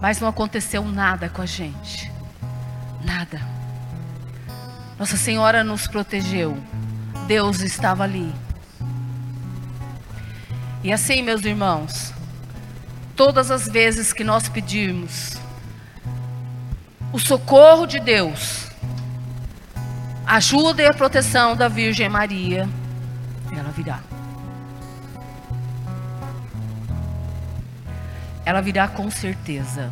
Mas 0.02 0.18
não 0.18 0.26
aconteceu 0.26 0.84
nada 0.84 1.28
com 1.28 1.40
a 1.40 1.46
gente. 1.46 2.10
Nada. 3.04 3.40
Nossa 4.98 5.16
Senhora 5.16 5.62
nos 5.62 5.86
protegeu. 5.86 6.60
Deus 7.28 7.60
estava 7.60 8.02
ali. 8.02 8.34
E 10.82 10.92
assim, 10.92 11.22
meus 11.22 11.44
irmãos, 11.44 12.12
todas 13.14 13.48
as 13.48 13.68
vezes 13.68 14.12
que 14.12 14.24
nós 14.24 14.48
pedirmos 14.48 15.36
o 17.12 17.18
socorro 17.20 17.86
de 17.86 18.00
Deus, 18.00 18.66
ajuda 20.26 20.82
e 20.82 20.86
a 20.86 20.92
proteção 20.92 21.54
da 21.54 21.68
Virgem 21.68 22.08
Maria, 22.08 22.68
ela 23.56 23.70
virá. 23.70 24.11
Ela 28.44 28.60
virá 28.60 28.88
com 28.88 29.10
certeza. 29.10 29.90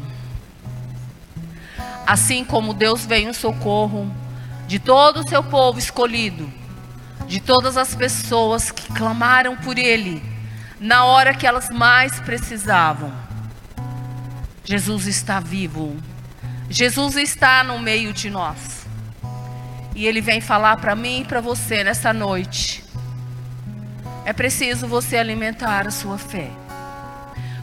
Assim 2.06 2.44
como 2.44 2.74
Deus 2.74 3.04
veio 3.04 3.30
em 3.30 3.32
socorro 3.32 4.10
de 4.66 4.78
todo 4.78 5.20
o 5.20 5.28
seu 5.28 5.42
povo 5.42 5.78
escolhido, 5.78 6.50
de 7.26 7.40
todas 7.40 7.76
as 7.76 7.94
pessoas 7.94 8.70
que 8.70 8.92
clamaram 8.92 9.56
por 9.56 9.78
Ele, 9.78 10.22
na 10.78 11.04
hora 11.04 11.34
que 11.34 11.46
elas 11.46 11.68
mais 11.70 12.18
precisavam. 12.20 13.12
Jesus 14.64 15.06
está 15.06 15.40
vivo. 15.40 15.96
Jesus 16.68 17.16
está 17.16 17.64
no 17.64 17.78
meio 17.78 18.12
de 18.12 18.30
nós. 18.30 18.86
E 19.94 20.06
Ele 20.06 20.20
vem 20.20 20.40
falar 20.40 20.76
para 20.76 20.94
mim 20.94 21.22
e 21.22 21.24
para 21.24 21.40
você 21.40 21.82
nessa 21.82 22.12
noite. 22.12 22.84
É 24.24 24.32
preciso 24.32 24.86
você 24.86 25.16
alimentar 25.16 25.88
a 25.88 25.90
sua 25.90 26.16
fé. 26.16 26.50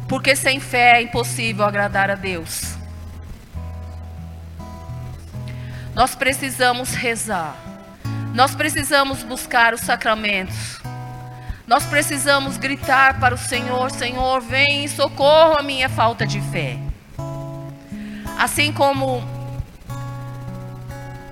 Porque 0.08 0.36
sem 0.36 0.60
fé 0.60 0.98
é 0.98 1.02
impossível 1.02 1.66
agradar 1.66 2.10
a 2.10 2.16
Deus. 2.16 2.78
Nós 5.94 6.16
precisamos 6.16 6.94
rezar. 6.94 7.56
Nós 8.34 8.54
precisamos 8.56 9.24
buscar 9.24 9.74
os 9.74 9.82
sacramentos. 9.82 10.80
Nós 11.66 11.86
precisamos 11.86 12.56
gritar 12.56 13.20
para 13.20 13.36
o 13.36 13.38
Senhor: 13.38 13.92
Senhor, 13.92 14.40
vem 14.40 14.86
e 14.86 14.90
socorro 14.90 15.56
a 15.60 15.64
minha 15.64 15.90
falta 15.90 16.26
de 16.26 16.40
fé. 16.40 16.78
Assim 18.38 18.72
como 18.72 19.24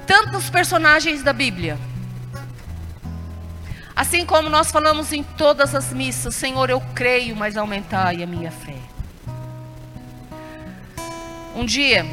tantos 0.05 0.49
personagens 0.49 1.23
da 1.23 1.31
Bíblia. 1.31 1.77
Assim 3.95 4.25
como 4.25 4.49
nós 4.49 4.71
falamos 4.71 5.13
em 5.13 5.23
todas 5.23 5.73
as 5.73 5.93
missas, 5.93 6.35
Senhor, 6.35 6.69
eu 6.69 6.81
creio, 6.93 7.35
mas 7.35 7.55
aumentai 7.55 8.21
a 8.21 8.27
minha 8.27 8.51
fé. 8.51 8.75
Um 11.55 11.63
dia, 11.63 12.05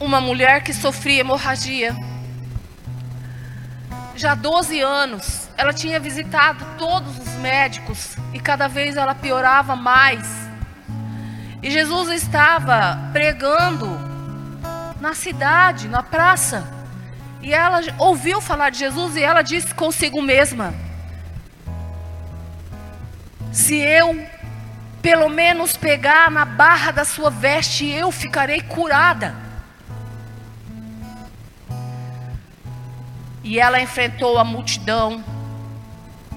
uma 0.00 0.20
mulher 0.20 0.64
que 0.64 0.74
sofria 0.74 1.20
hemorragia, 1.20 1.94
já 4.16 4.32
há 4.32 4.34
12 4.34 4.80
anos, 4.80 5.48
ela 5.56 5.72
tinha 5.72 6.00
visitado 6.00 6.64
todos 6.76 7.16
os 7.18 7.34
médicos 7.34 8.16
e 8.34 8.40
cada 8.40 8.66
vez 8.66 8.96
ela 8.96 9.14
piorava 9.14 9.76
mais. 9.76 10.26
E 11.62 11.70
Jesus 11.70 12.08
estava 12.10 12.98
pregando 13.12 13.86
na 15.00 15.14
cidade, 15.14 15.86
na 15.86 16.02
praça. 16.02 16.77
E 17.40 17.54
ela 17.54 17.80
ouviu 17.98 18.40
falar 18.40 18.70
de 18.70 18.78
Jesus 18.78 19.16
e 19.16 19.22
ela 19.22 19.42
disse 19.42 19.74
consigo 19.74 20.20
mesma: 20.20 20.74
Se 23.52 23.76
eu 23.76 24.26
pelo 25.00 25.28
menos 25.28 25.76
pegar 25.76 26.30
na 26.30 26.44
barra 26.44 26.90
da 26.90 27.04
sua 27.04 27.30
veste, 27.30 27.86
eu 27.86 28.10
ficarei 28.10 28.60
curada. 28.60 29.34
E 33.44 33.58
ela 33.58 33.80
enfrentou 33.80 34.36
a 34.36 34.44
multidão, 34.44 35.24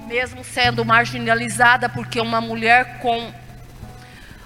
mesmo 0.06 0.44
sendo 0.44 0.84
marginalizada, 0.84 1.88
porque 1.88 2.20
uma 2.20 2.40
mulher 2.40 3.00
com 3.00 3.32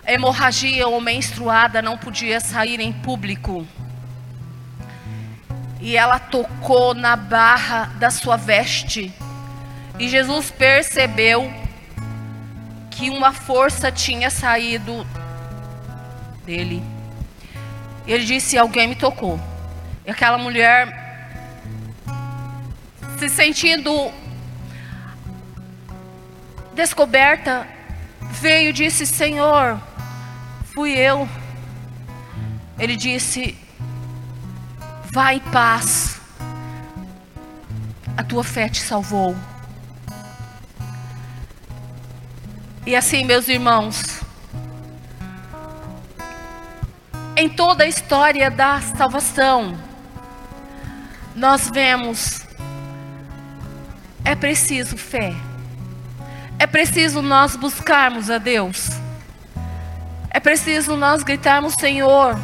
hemorragia 0.06 0.88
ou 0.88 1.00
menstruada 1.00 1.82
não 1.82 1.98
podia 1.98 2.40
sair 2.40 2.80
em 2.80 2.92
público 2.92 3.66
e 5.86 5.96
ela 5.96 6.18
tocou 6.18 6.94
na 6.94 7.14
barra 7.14 7.84
da 8.00 8.10
sua 8.10 8.36
veste. 8.36 9.14
E 10.00 10.08
Jesus 10.08 10.50
percebeu 10.50 11.48
que 12.90 13.08
uma 13.08 13.32
força 13.32 13.92
tinha 13.92 14.28
saído 14.28 15.06
dele. 16.44 16.82
Ele 18.04 18.24
disse: 18.24 18.58
Alguém 18.58 18.88
me 18.88 18.96
tocou. 18.96 19.38
E 20.04 20.10
aquela 20.10 20.36
mulher, 20.36 20.88
se 23.20 23.28
sentindo 23.28 24.10
descoberta, 26.74 27.64
veio 28.20 28.70
e 28.70 28.72
disse: 28.72 29.06
Senhor, 29.06 29.80
fui 30.74 30.98
eu. 30.98 31.28
Ele 32.76 32.96
disse: 32.96 33.56
Vá 35.16 35.32
em 35.32 35.40
paz. 35.40 36.20
A 38.18 38.22
tua 38.22 38.44
fé 38.44 38.68
te 38.68 38.82
salvou. 38.82 39.34
E 42.84 42.94
assim, 42.94 43.24
meus 43.24 43.48
irmãos, 43.48 44.20
em 47.34 47.48
toda 47.48 47.84
a 47.84 47.86
história 47.86 48.50
da 48.50 48.78
salvação, 48.82 49.78
nós 51.34 51.70
vemos 51.70 52.44
é 54.22 54.34
preciso 54.34 54.98
fé. 54.98 55.34
É 56.58 56.66
preciso 56.66 57.22
nós 57.22 57.56
buscarmos 57.56 58.28
a 58.28 58.36
Deus. 58.36 58.90
É 60.28 60.38
preciso 60.38 60.94
nós 60.94 61.22
gritarmos, 61.22 61.72
Senhor, 61.72 62.38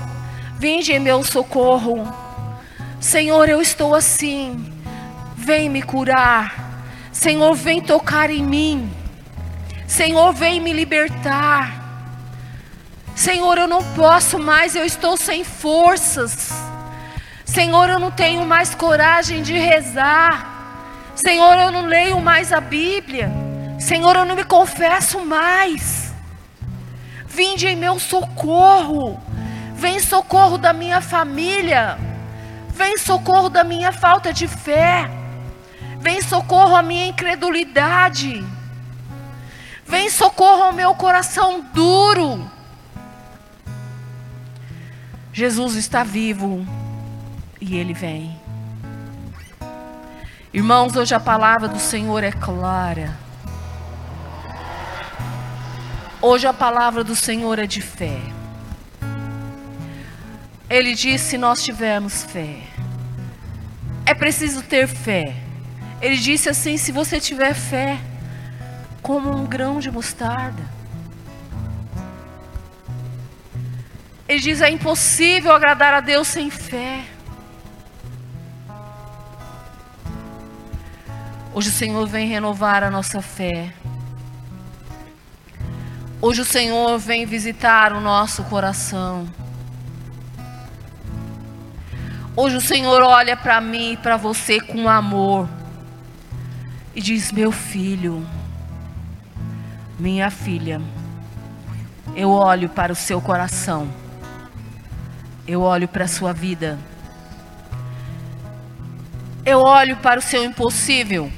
vinde 0.59 0.91
em 0.91 0.99
meu 0.99 1.23
socorro. 1.23 2.22
Senhor, 3.03 3.49
eu 3.49 3.61
estou 3.61 3.97
assim. 3.97 4.73
Vem 5.35 5.69
me 5.69 5.83
curar. 5.83 6.87
Senhor, 7.11 7.53
vem 7.57 7.83
tocar 7.83 8.31
em 8.31 8.45
mim. 8.45 8.89
Senhor, 9.89 10.33
vem 10.33 10.61
me 10.61 10.73
libertar. 10.73 11.83
Senhor, 13.13 13.59
eu 13.59 13.67
não 13.67 13.83
posso 13.95 14.39
mais, 14.39 14.77
eu 14.77 14.87
estou 14.87 15.17
sem 15.17 15.43
forças. 15.43 16.51
Senhor, 17.45 17.89
eu 17.89 17.99
não 17.99 18.13
tenho 18.13 18.47
mais 18.47 18.73
coragem 18.73 19.43
de 19.43 19.59
rezar. 19.59 21.11
Senhor, 21.17 21.59
eu 21.59 21.73
não 21.73 21.87
leio 21.87 22.21
mais 22.21 22.53
a 22.53 22.61
Bíblia. 22.61 23.33
Senhor, 23.81 24.15
eu 24.15 24.25
não 24.25 24.37
me 24.37 24.45
confesso 24.45 25.19
mais. 25.25 26.15
Vinde 27.27 27.67
em 27.67 27.75
meu 27.75 27.99
socorro. 27.99 29.21
Vem 29.75 29.99
socorro 29.99 30.57
da 30.57 30.73
minha 30.73 31.01
família. 31.01 32.12
Vem 32.73 32.97
socorro 32.97 33.49
da 33.49 33.63
minha 33.63 33.93
falta 33.93 34.33
de 34.33 34.49
fé. 34.49 35.09
Vem 36.01 36.21
socorro 36.23 36.75
à 36.75 36.83
minha 36.83 37.07
incredulidade. 37.07 38.45
Vem 39.87 40.09
socorro 40.11 40.63
ao 40.63 40.73
meu 40.73 40.95
coração 40.95 41.61
duro. 41.73 42.51
Jesus 45.33 45.77
está 45.77 46.03
vivo 46.03 46.67
e 47.61 47.77
ele 47.77 47.93
vem. 47.93 48.41
Irmãos, 50.53 50.97
hoje 50.97 51.15
a 51.15 51.21
palavra 51.21 51.69
do 51.69 51.79
Senhor 51.79 52.25
é 52.25 52.33
clara. 52.33 53.17
Hoje 56.21 56.47
a 56.47 56.53
palavra 56.53 57.03
do 57.05 57.17
Senhor 57.17 57.59
é 57.59 57.67
de 57.67 57.81
fé. 57.81 58.21
Ele 60.73 60.95
diz: 60.95 61.21
se 61.21 61.37
nós 61.37 61.63
tivermos 61.63 62.23
fé, 62.23 62.63
é 64.07 64.15
preciso 64.15 64.63
ter 64.63 64.89
fé. 64.89 65.37
Ele 66.01 66.17
disse 66.17 66.49
assim: 66.49 66.79
se 66.79 66.91
você 66.91 67.21
tiver 67.21 67.53
fé, 67.53 68.01
como 69.03 69.31
um 69.31 69.45
grão 69.45 69.81
de 69.81 69.91
mostarda. 69.91 70.63
Ele 74.27 74.41
diz: 74.41 74.63
é 74.63 74.71
impossível 74.71 75.53
agradar 75.53 75.93
a 75.93 76.01
Deus 76.01 76.27
sem 76.29 76.49
fé. 76.49 77.05
Hoje 81.53 81.69
o 81.69 81.73
Senhor 81.73 82.07
vem 82.07 82.27
renovar 82.27 82.83
a 82.83 82.91
nossa 82.91 83.21
fé. 83.21 83.75
Hoje 86.19 86.41
o 86.41 86.47
Senhor 86.47 86.99
vem 86.99 87.27
visitar 87.27 87.93
o 87.93 88.01
nosso 88.01 88.43
coração. 88.45 89.42
Hoje 92.37 92.57
o 92.57 92.61
Senhor 92.61 93.03
olha 93.03 93.37
para 93.37 93.61
mim 93.61 93.93
e 93.93 93.97
para 93.97 94.17
você 94.17 94.61
com 94.61 94.89
amor 94.89 95.49
e 96.95 97.01
diz: 97.01 97.31
Meu 97.31 97.53
filho, 97.53 98.27
minha 99.99 100.31
filha, 100.31 100.81
eu 102.17 102.31
olho 102.31 102.69
para 102.69 102.93
o 102.93 102.97
seu 102.97 103.21
coração, 103.21 103.89
eu 105.47 105.61
olho 105.61 105.87
para 105.87 106.05
a 106.05 106.09
sua 106.09 106.33
vida, 106.33 106.79
eu 109.45 109.61
olho 109.61 109.97
para 109.99 110.19
o 110.19 110.23
seu 110.23 110.45
impossível. 110.45 111.31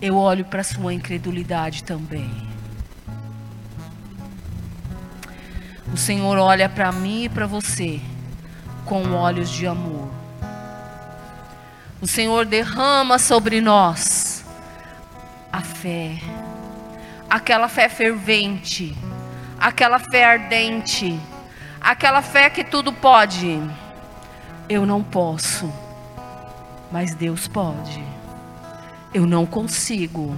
eu 0.00 0.16
olho 0.16 0.44
para 0.44 0.62
a 0.62 0.64
sua 0.64 0.94
incredulidade 0.94 1.84
também. 1.84 2.49
O 5.92 5.96
Senhor 5.96 6.38
olha 6.38 6.68
para 6.68 6.92
mim 6.92 7.24
e 7.24 7.28
para 7.28 7.46
você 7.46 8.00
com 8.84 9.12
olhos 9.12 9.50
de 9.50 9.66
amor. 9.66 10.08
O 12.00 12.06
Senhor 12.06 12.46
derrama 12.46 13.18
sobre 13.18 13.60
nós 13.60 14.44
a 15.52 15.60
fé, 15.60 16.18
aquela 17.28 17.68
fé 17.68 17.88
fervente, 17.88 18.96
aquela 19.58 19.98
fé 19.98 20.24
ardente, 20.24 21.20
aquela 21.80 22.22
fé 22.22 22.48
que 22.48 22.64
tudo 22.64 22.92
pode. 22.92 23.60
Eu 24.68 24.86
não 24.86 25.02
posso, 25.02 25.72
mas 26.90 27.14
Deus 27.14 27.46
pode. 27.46 28.02
Eu 29.12 29.26
não 29.26 29.44
consigo, 29.44 30.36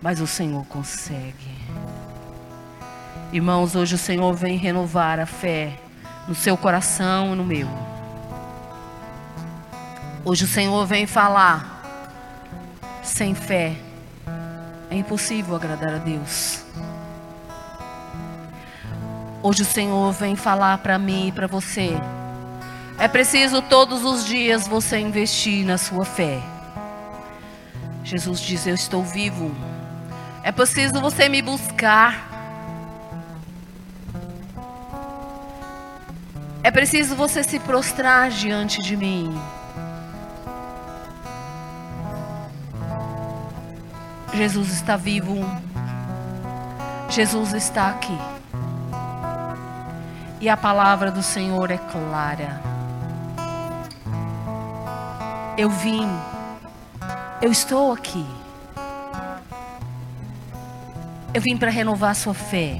mas 0.00 0.20
o 0.20 0.26
Senhor 0.26 0.64
consegue. 0.66 1.57
Irmãos, 3.30 3.76
hoje 3.76 3.94
o 3.94 3.98
Senhor 3.98 4.32
vem 4.32 4.56
renovar 4.56 5.20
a 5.20 5.26
fé 5.26 5.78
no 6.26 6.34
seu 6.34 6.56
coração 6.56 7.34
e 7.34 7.36
no 7.36 7.44
meu. 7.44 7.68
Hoje 10.24 10.44
o 10.44 10.48
Senhor 10.48 10.86
vem 10.86 11.06
falar: 11.06 11.82
sem 13.02 13.34
fé 13.34 13.76
é 14.90 14.96
impossível 14.96 15.54
agradar 15.54 15.96
a 15.96 15.98
Deus. 15.98 16.64
Hoje 19.42 19.60
o 19.60 19.66
Senhor 19.66 20.10
vem 20.12 20.34
falar 20.34 20.78
para 20.78 20.98
mim 20.98 21.28
e 21.28 21.32
para 21.32 21.46
você: 21.46 21.98
é 22.98 23.06
preciso 23.06 23.60
todos 23.60 24.04
os 24.04 24.24
dias 24.24 24.66
você 24.66 24.98
investir 24.98 25.66
na 25.66 25.76
sua 25.76 26.06
fé. 26.06 26.40
Jesus 28.02 28.40
diz: 28.40 28.66
Eu 28.66 28.74
estou 28.74 29.04
vivo. 29.04 29.54
É 30.42 30.50
preciso 30.50 30.98
você 30.98 31.28
me 31.28 31.42
buscar. 31.42 32.27
É 36.68 36.70
preciso 36.70 37.16
você 37.16 37.42
se 37.42 37.58
prostrar 37.58 38.28
diante 38.28 38.82
de 38.82 38.94
mim. 38.94 39.34
Jesus 44.34 44.74
está 44.74 44.94
vivo. 44.94 45.38
Jesus 47.08 47.54
está 47.54 47.88
aqui. 47.88 48.18
E 50.42 50.48
a 50.50 50.58
palavra 50.58 51.10
do 51.10 51.22
Senhor 51.22 51.70
é 51.70 51.78
clara. 51.78 52.60
Eu 55.56 55.70
vim 55.70 56.06
eu 57.40 57.50
estou 57.50 57.92
aqui. 57.94 58.26
Eu 61.32 61.40
vim 61.40 61.56
para 61.56 61.70
renovar 61.70 62.14
sua 62.14 62.34
fé. 62.34 62.78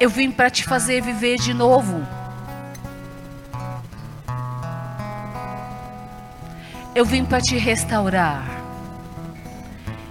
Eu 0.00 0.08
vim 0.08 0.30
para 0.30 0.48
te 0.48 0.64
fazer 0.64 1.02
viver 1.02 1.36
de 1.36 1.52
novo. 1.52 2.02
Eu 6.94 7.04
vim 7.04 7.22
para 7.22 7.38
te 7.42 7.58
restaurar. 7.58 8.42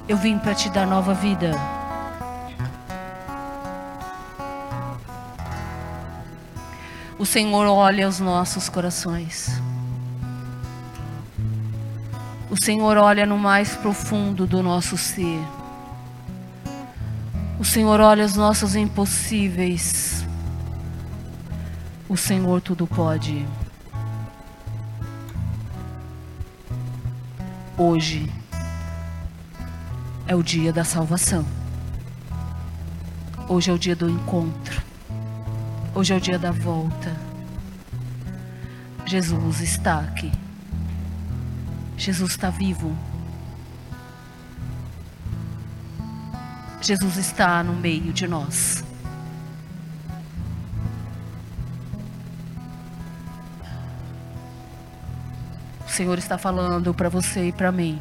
Eu 0.08 0.16
vim 0.16 0.38
para 0.38 0.54
te 0.54 0.70
dar 0.70 0.86
nova 0.86 1.16
vida. 1.16 1.54
O 7.18 7.26
Senhor 7.26 7.66
olha 7.66 8.08
os 8.08 8.20
nossos 8.20 8.70
corações. 8.70 9.60
O 12.48 12.64
Senhor 12.64 12.96
olha 12.96 13.26
no 13.26 13.40
mais 13.40 13.76
profundo 13.76 14.46
do 14.46 14.62
nosso 14.62 14.96
ser. 14.96 15.59
O 17.60 17.66
Senhor 17.66 18.00
olha 18.00 18.24
os 18.24 18.36
nossos 18.36 18.74
impossíveis. 18.74 20.26
O 22.08 22.16
Senhor 22.16 22.62
tudo 22.62 22.88
pode. 22.88 23.46
Hoje 27.78 28.32
é 30.26 30.34
o 30.34 30.42
dia 30.42 30.72
da 30.72 30.86
salvação. 30.86 31.46
Hoje 33.50 33.70
é 33.70 33.74
o 33.74 33.78
dia 33.78 33.96
do 33.96 34.10
encontro. 34.10 34.82
Hoje 35.94 36.14
é 36.14 36.16
o 36.16 36.22
dia 36.22 36.40
da 36.40 36.52
volta. 36.52 37.14
Jesus 39.06 39.60
está 39.60 40.00
aqui. 40.00 40.32
Jesus 41.98 42.32
está 42.32 42.50
vivo. 42.50 42.96
Jesus 46.82 47.18
está 47.18 47.64
no 47.64 47.74
meio 47.74 48.14
de 48.14 48.28
nós. 48.28 48.84
O 55.86 55.90
Senhor 55.90 56.18
está 56.18 56.38
falando 56.38 56.94
para 56.94 57.10
você 57.10 57.48
e 57.48 57.52
para 57.52 57.72
mim. 57.72 58.00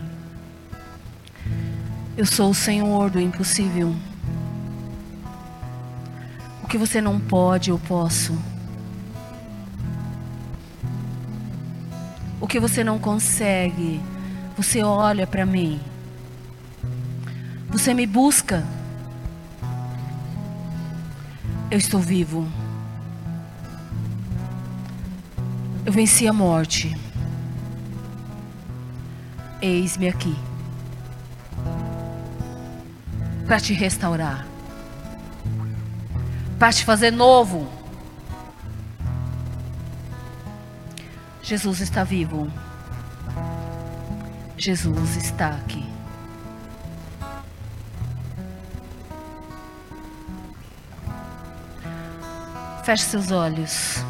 Eu 2.16 2.26
sou 2.26 2.50
o 2.50 2.54
Senhor 2.54 3.10
do 3.10 3.20
impossível. 3.20 3.94
O 6.62 6.66
que 6.68 6.78
você 6.78 7.00
não 7.00 7.18
pode, 7.18 7.70
eu 7.70 7.78
posso. 7.78 8.36
o 12.40 12.46
que 12.46 12.60
você 12.60 12.84
não 12.84 12.98
consegue, 12.98 14.00
você 14.56 14.82
olha 14.82 15.26
para 15.26 15.44
mim. 15.44 15.80
Você 17.78 17.94
me 17.94 18.08
busca. 18.08 18.66
Eu 21.70 21.78
estou 21.78 22.00
vivo. 22.00 22.44
Eu 25.86 25.92
venci 25.92 26.26
a 26.26 26.32
morte. 26.32 26.98
Eis-me 29.62 30.08
aqui 30.08 30.36
para 33.46 33.60
te 33.60 33.72
restaurar, 33.74 34.44
para 36.58 36.72
te 36.72 36.84
fazer 36.84 37.12
novo. 37.12 37.68
Jesus 41.44 41.78
está 41.80 42.02
vivo. 42.02 42.50
Jesus 44.56 45.16
está 45.16 45.50
aqui. 45.50 45.97
Feche 52.88 53.04
seus 53.04 53.30
olhos. 53.30 54.02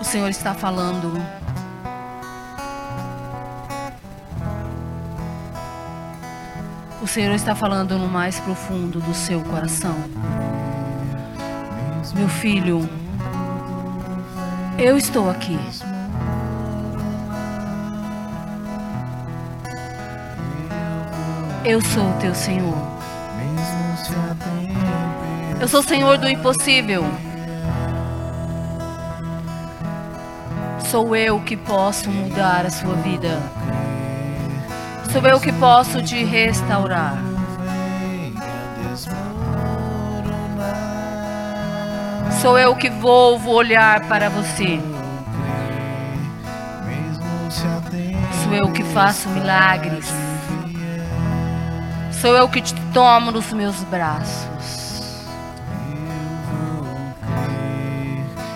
O 0.00 0.04
Senhor 0.04 0.28
está 0.28 0.54
falando. 0.54 1.12
O 7.02 7.06
Senhor 7.08 7.34
está 7.34 7.56
falando 7.56 7.98
no 7.98 8.06
mais 8.06 8.38
profundo 8.38 9.00
do 9.00 9.12
seu 9.12 9.40
coração. 9.40 9.96
Meu 12.14 12.28
filho, 12.28 12.88
eu 14.78 14.96
estou 14.96 15.28
aqui. 15.28 15.58
Eu 21.64 21.80
sou 21.80 22.08
o 22.08 22.20
teu 22.20 22.32
Senhor. 22.32 23.03
Eu 25.64 25.68
sou 25.68 25.82
Senhor 25.82 26.18
do 26.18 26.28
impossível. 26.28 27.02
Sou 30.90 31.16
eu 31.16 31.40
que 31.40 31.56
posso 31.56 32.10
mudar 32.10 32.66
a 32.66 32.70
sua 32.70 32.94
vida. 32.96 33.40
Sou 35.10 35.22
eu 35.22 35.40
que 35.40 35.50
posso 35.52 36.02
te 36.02 36.22
restaurar. 36.22 37.16
Sou 42.42 42.58
eu 42.58 42.76
que 42.76 42.90
vou 42.90 43.40
olhar 43.48 44.06
para 44.06 44.28
você. 44.28 44.78
Sou 48.42 48.52
eu 48.52 48.70
que 48.70 48.84
faço 48.84 49.30
milagres. 49.30 50.12
Sou 52.20 52.36
eu 52.36 52.50
que 52.50 52.60
te 52.60 52.74
tomo 52.92 53.30
nos 53.30 53.50
meus 53.54 53.82
braços. 53.84 54.83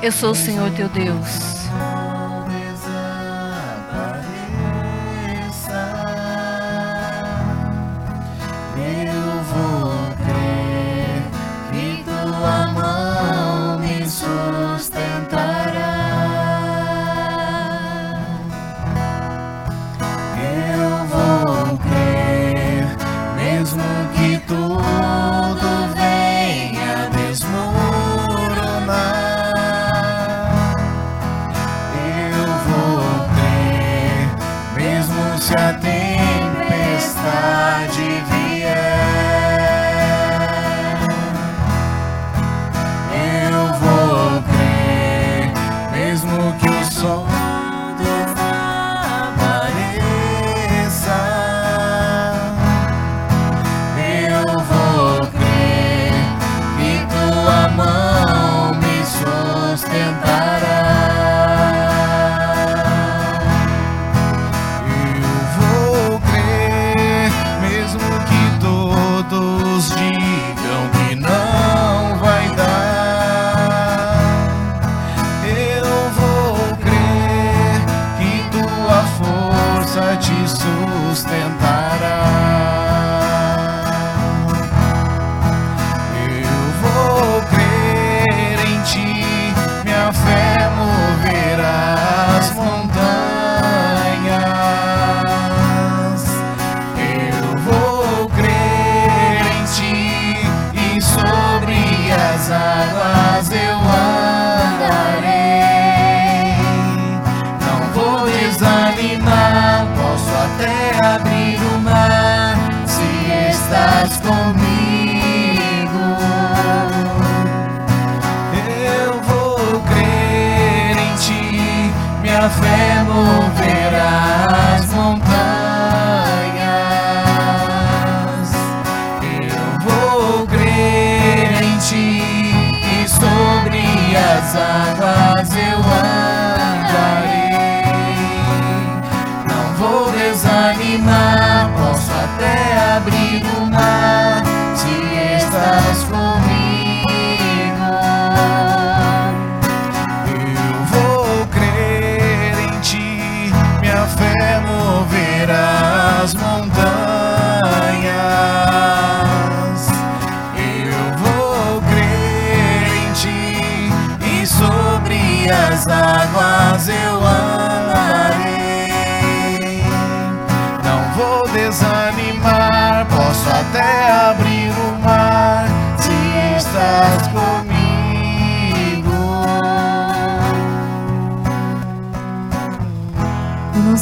Eu 0.01 0.13
sou 0.13 0.31
o 0.31 0.35
Senhor 0.35 0.71
teu 0.77 0.89
Deus. 0.89 1.58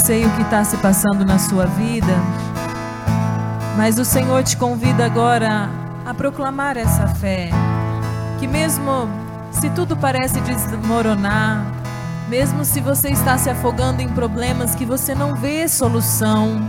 Sei 0.06 0.24
o 0.24 0.30
que 0.36 0.42
está 0.42 0.62
se 0.62 0.76
passando 0.76 1.24
na 1.24 1.36
sua 1.36 1.66
vida, 1.66 2.14
mas 3.76 3.98
o 3.98 4.04
Senhor 4.04 4.40
te 4.44 4.56
convida 4.56 5.04
agora 5.04 5.68
a 6.06 6.14
proclamar 6.14 6.76
essa 6.76 7.08
fé. 7.08 7.50
Que 8.38 8.46
mesmo 8.46 9.08
se 9.50 9.68
tudo 9.70 9.96
parece 9.96 10.40
desmoronar, 10.42 11.66
mesmo 12.28 12.64
se 12.64 12.80
você 12.80 13.08
está 13.08 13.36
se 13.36 13.50
afogando 13.50 14.00
em 14.00 14.08
problemas 14.08 14.76
que 14.76 14.84
você 14.84 15.12
não 15.12 15.34
vê 15.34 15.66
solução, 15.66 16.60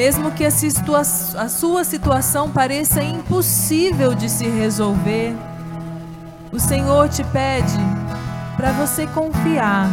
mesmo 0.00 0.30
que 0.30 0.46
a, 0.46 0.50
situa 0.50 1.00
a 1.00 1.48
sua 1.48 1.84
situação 1.84 2.48
pareça 2.48 3.02
impossível 3.02 4.14
de 4.14 4.30
se 4.30 4.48
resolver, 4.48 5.36
o 6.50 6.58
Senhor 6.58 7.06
te 7.10 7.22
pede 7.24 7.78
para 8.56 8.72
você 8.72 9.06
confiar, 9.06 9.88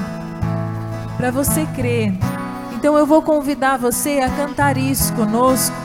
para 1.17 1.29
você 1.29 1.65
crer 1.75 2.13
então 2.77 2.95
eu 2.95 3.07
vou 3.07 3.23
convidar 3.23 3.75
você 3.77 4.19
a 4.19 4.29
cantar 4.29 4.77
isso 4.77 5.11
conosco, 5.13 5.75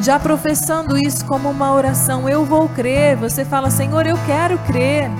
já 0.00 0.18
professando 0.18 0.96
isso 0.96 1.26
como 1.26 1.50
uma 1.50 1.74
oração. 1.74 2.26
Eu 2.26 2.42
vou 2.42 2.70
crer. 2.70 3.18
Você 3.18 3.44
fala, 3.44 3.70
Senhor, 3.70 4.06
eu 4.06 4.16
quero 4.24 4.56
crer. 4.60 5.10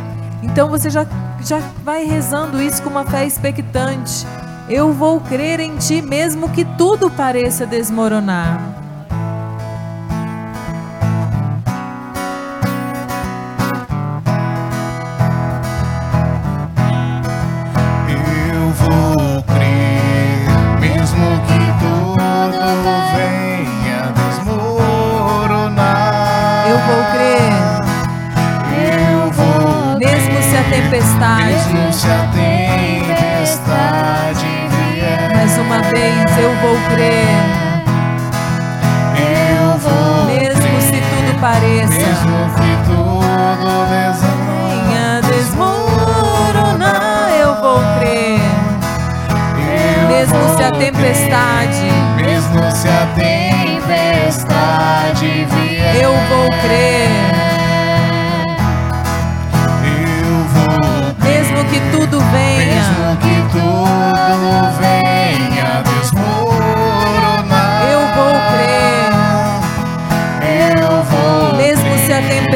Então 0.43 0.71
você 0.71 0.89
já, 0.89 1.07
já 1.45 1.59
vai 1.85 2.05
rezando 2.07 2.63
isso 2.63 2.83
com 2.83 2.89
uma 2.89 3.05
fé 3.05 3.27
expectante. 3.27 4.27
Eu 4.71 4.93
vou 4.93 5.21
crer 5.21 5.59
em 5.59 5.77
Ti, 5.79 6.01
mesmo 6.01 6.49
que 6.49 6.65
tudo 6.65 7.11
pareça 7.11 7.67
desmoronar. 7.67 8.70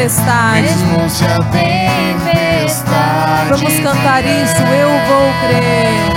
Tempestade, 0.04 0.60
Mesmo 0.60 1.08
se 1.08 1.24
a 1.24 1.38
tempestade 1.38 2.84
vamos 3.48 3.80
cantar 3.80 4.22
isso, 4.22 4.62
eu 4.62 4.90
vou 5.08 5.32
crer. 5.40 6.12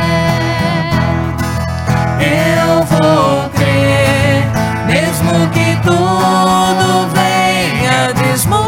Eu 2.19 2.83
vou 2.83 3.49
crer, 3.51 4.43
mesmo 4.87 5.47
que 5.51 5.77
tudo 5.83 7.07
venha 7.13 8.13
desmoronar. 8.13 8.67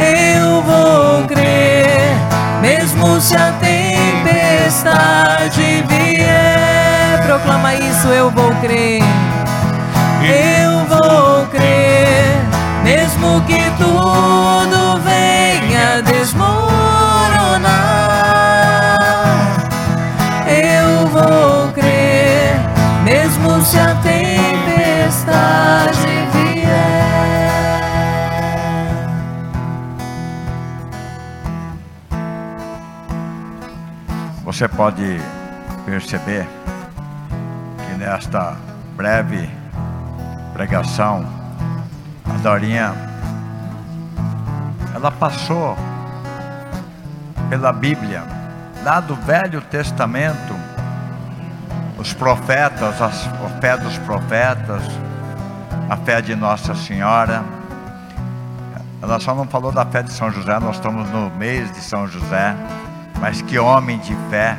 Eu 0.00 0.62
vou 0.62 1.24
crer, 1.26 2.16
mesmo 2.62 3.20
se 3.20 3.36
a 3.36 3.52
tempestade 3.60 4.94
vier. 5.86 7.22
Proclama 7.26 7.74
isso, 7.74 8.08
eu 8.08 8.30
vou 8.30 8.54
crer. 8.62 9.02
Você 34.60 34.68
pode 34.68 35.18
perceber 35.86 36.46
que 37.78 37.96
nesta 37.96 38.54
breve 38.94 39.48
pregação, 40.52 41.24
a 42.28 42.36
Dorinha, 42.42 42.92
ela 44.94 45.10
passou 45.12 45.74
pela 47.48 47.72
Bíblia, 47.72 48.22
lá 48.84 49.00
do 49.00 49.14
Velho 49.14 49.62
Testamento, 49.62 50.54
os 51.96 52.12
profetas, 52.12 53.00
as- 53.00 53.28
a 53.28 53.60
fé 53.62 53.78
dos 53.78 53.96
profetas, 54.00 54.82
a 55.88 55.96
fé 55.96 56.20
de 56.20 56.36
Nossa 56.36 56.74
Senhora. 56.74 57.42
Ela 59.00 59.18
só 59.20 59.34
não 59.34 59.46
falou 59.46 59.72
da 59.72 59.86
fé 59.86 60.02
de 60.02 60.12
São 60.12 60.30
José, 60.30 60.60
nós 60.60 60.76
estamos 60.76 61.08
no 61.08 61.30
mês 61.30 61.72
de 61.72 61.80
São 61.80 62.06
José, 62.06 62.54
mas 63.20 63.42
que 63.42 63.58
homem 63.58 63.98
de 63.98 64.16
fé. 64.30 64.56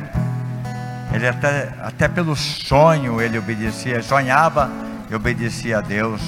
Ele 1.12 1.28
até, 1.28 1.68
até 1.82 2.08
pelo 2.08 2.34
sonho 2.36 3.20
ele 3.20 3.38
obedecia, 3.38 4.02
sonhava 4.02 4.70
e 5.10 5.14
obedecia 5.14 5.78
a 5.78 5.80
Deus, 5.80 6.22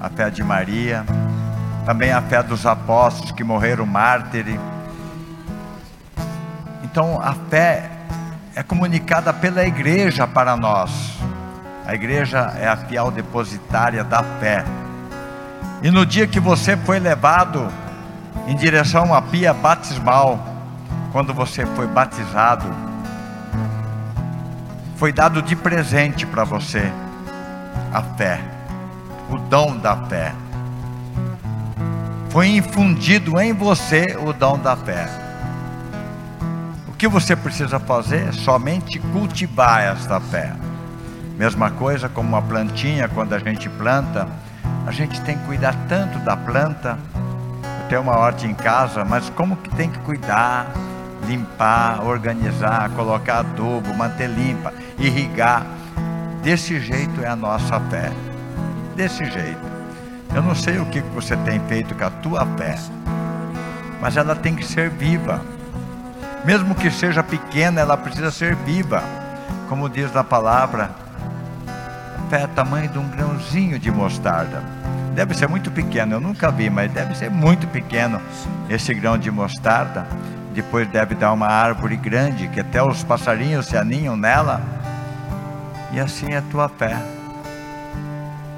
a 0.00 0.08
fé 0.08 0.30
de 0.30 0.44
Maria, 0.44 1.04
também 1.84 2.12
a 2.12 2.20
fé 2.20 2.42
dos 2.42 2.66
apóstolos 2.66 3.32
que 3.32 3.42
morreram 3.42 3.86
mártires. 3.86 4.60
Então 6.84 7.20
a 7.20 7.34
fé 7.50 7.90
é 8.54 8.62
comunicada 8.62 9.32
pela 9.32 9.64
igreja 9.64 10.26
para 10.26 10.56
nós. 10.56 11.18
A 11.86 11.94
igreja 11.94 12.52
é 12.60 12.68
a 12.68 12.76
fiel 12.76 13.10
depositária 13.10 14.04
da 14.04 14.22
fé. 14.22 14.64
E 15.82 15.90
no 15.90 16.04
dia 16.04 16.26
que 16.26 16.38
você 16.38 16.76
foi 16.76 16.98
levado 16.98 17.66
em 18.46 18.54
direção 18.54 19.14
à 19.14 19.22
pia 19.22 19.54
batismal, 19.54 20.57
quando 21.12 21.32
você 21.32 21.64
foi 21.64 21.86
batizado, 21.86 22.66
foi 24.96 25.12
dado 25.12 25.40
de 25.40 25.54
presente 25.54 26.26
para 26.26 26.44
você 26.44 26.90
a 27.92 28.02
fé, 28.02 28.40
o 29.30 29.38
dom 29.38 29.76
da 29.76 29.96
fé. 30.06 30.34
Foi 32.30 32.48
infundido 32.48 33.40
em 33.40 33.52
você 33.52 34.16
o 34.20 34.32
dom 34.32 34.58
da 34.58 34.76
fé. 34.76 35.08
O 36.88 36.92
que 36.92 37.08
você 37.08 37.34
precisa 37.34 37.78
fazer? 37.78 38.34
Somente 38.34 38.98
cultivar 38.98 39.82
esta 39.82 40.20
fé. 40.20 40.52
Mesma 41.38 41.70
coisa 41.70 42.08
como 42.08 42.30
uma 42.30 42.42
plantinha, 42.42 43.08
quando 43.08 43.32
a 43.32 43.38
gente 43.38 43.68
planta, 43.68 44.28
a 44.84 44.90
gente 44.90 45.20
tem 45.20 45.38
que 45.38 45.44
cuidar 45.44 45.74
tanto 45.88 46.18
da 46.18 46.36
planta. 46.36 46.98
Eu 47.82 47.88
tenho 47.88 48.02
uma 48.02 48.18
horta 48.18 48.46
em 48.46 48.54
casa, 48.54 49.04
mas 49.04 49.30
como 49.30 49.56
que 49.56 49.70
tem 49.70 49.88
que 49.88 49.98
cuidar? 50.00 50.66
Limpar, 51.26 52.04
organizar, 52.04 52.90
colocar 52.90 53.40
adubo, 53.40 53.94
manter 53.94 54.28
limpa, 54.28 54.72
irrigar. 54.98 55.66
Desse 56.42 56.80
jeito 56.80 57.22
é 57.22 57.28
a 57.28 57.36
nossa 57.36 57.80
fé. 57.80 58.10
Desse 58.94 59.24
jeito. 59.24 59.68
Eu 60.34 60.42
não 60.42 60.54
sei 60.54 60.78
o 60.78 60.86
que 60.86 61.00
você 61.00 61.36
tem 61.38 61.58
feito 61.68 61.94
com 61.94 62.04
a 62.04 62.10
tua 62.10 62.46
fé, 62.56 62.76
mas 64.00 64.16
ela 64.16 64.36
tem 64.36 64.54
que 64.54 64.64
ser 64.64 64.90
viva. 64.90 65.40
Mesmo 66.44 66.74
que 66.74 66.90
seja 66.90 67.22
pequena, 67.22 67.80
ela 67.80 67.96
precisa 67.96 68.30
ser 68.30 68.54
viva. 68.54 69.02
Como 69.68 69.88
diz 69.88 70.12
na 70.12 70.22
palavra, 70.22 70.90
fé 72.30 72.42
é 72.42 72.46
tamanho 72.46 72.88
de 72.88 72.98
um 72.98 73.08
grãozinho 73.08 73.78
de 73.78 73.90
mostarda. 73.90 74.62
Deve 75.14 75.34
ser 75.34 75.48
muito 75.48 75.70
pequeno, 75.70 76.14
eu 76.14 76.20
nunca 76.20 76.50
vi, 76.50 76.70
mas 76.70 76.92
deve 76.92 77.14
ser 77.16 77.30
muito 77.30 77.66
pequeno 77.66 78.20
esse 78.68 78.94
grão 78.94 79.18
de 79.18 79.30
mostarda. 79.30 80.06
Depois 80.58 80.88
deve 80.88 81.14
dar 81.14 81.32
uma 81.32 81.46
árvore 81.46 81.96
grande, 81.96 82.48
que 82.48 82.58
até 82.58 82.82
os 82.82 83.04
passarinhos 83.04 83.66
se 83.66 83.76
aninham 83.76 84.16
nela. 84.16 84.60
E 85.92 86.00
assim 86.00 86.32
é 86.32 86.38
a 86.38 86.42
tua 86.42 86.68
fé. 86.68 87.00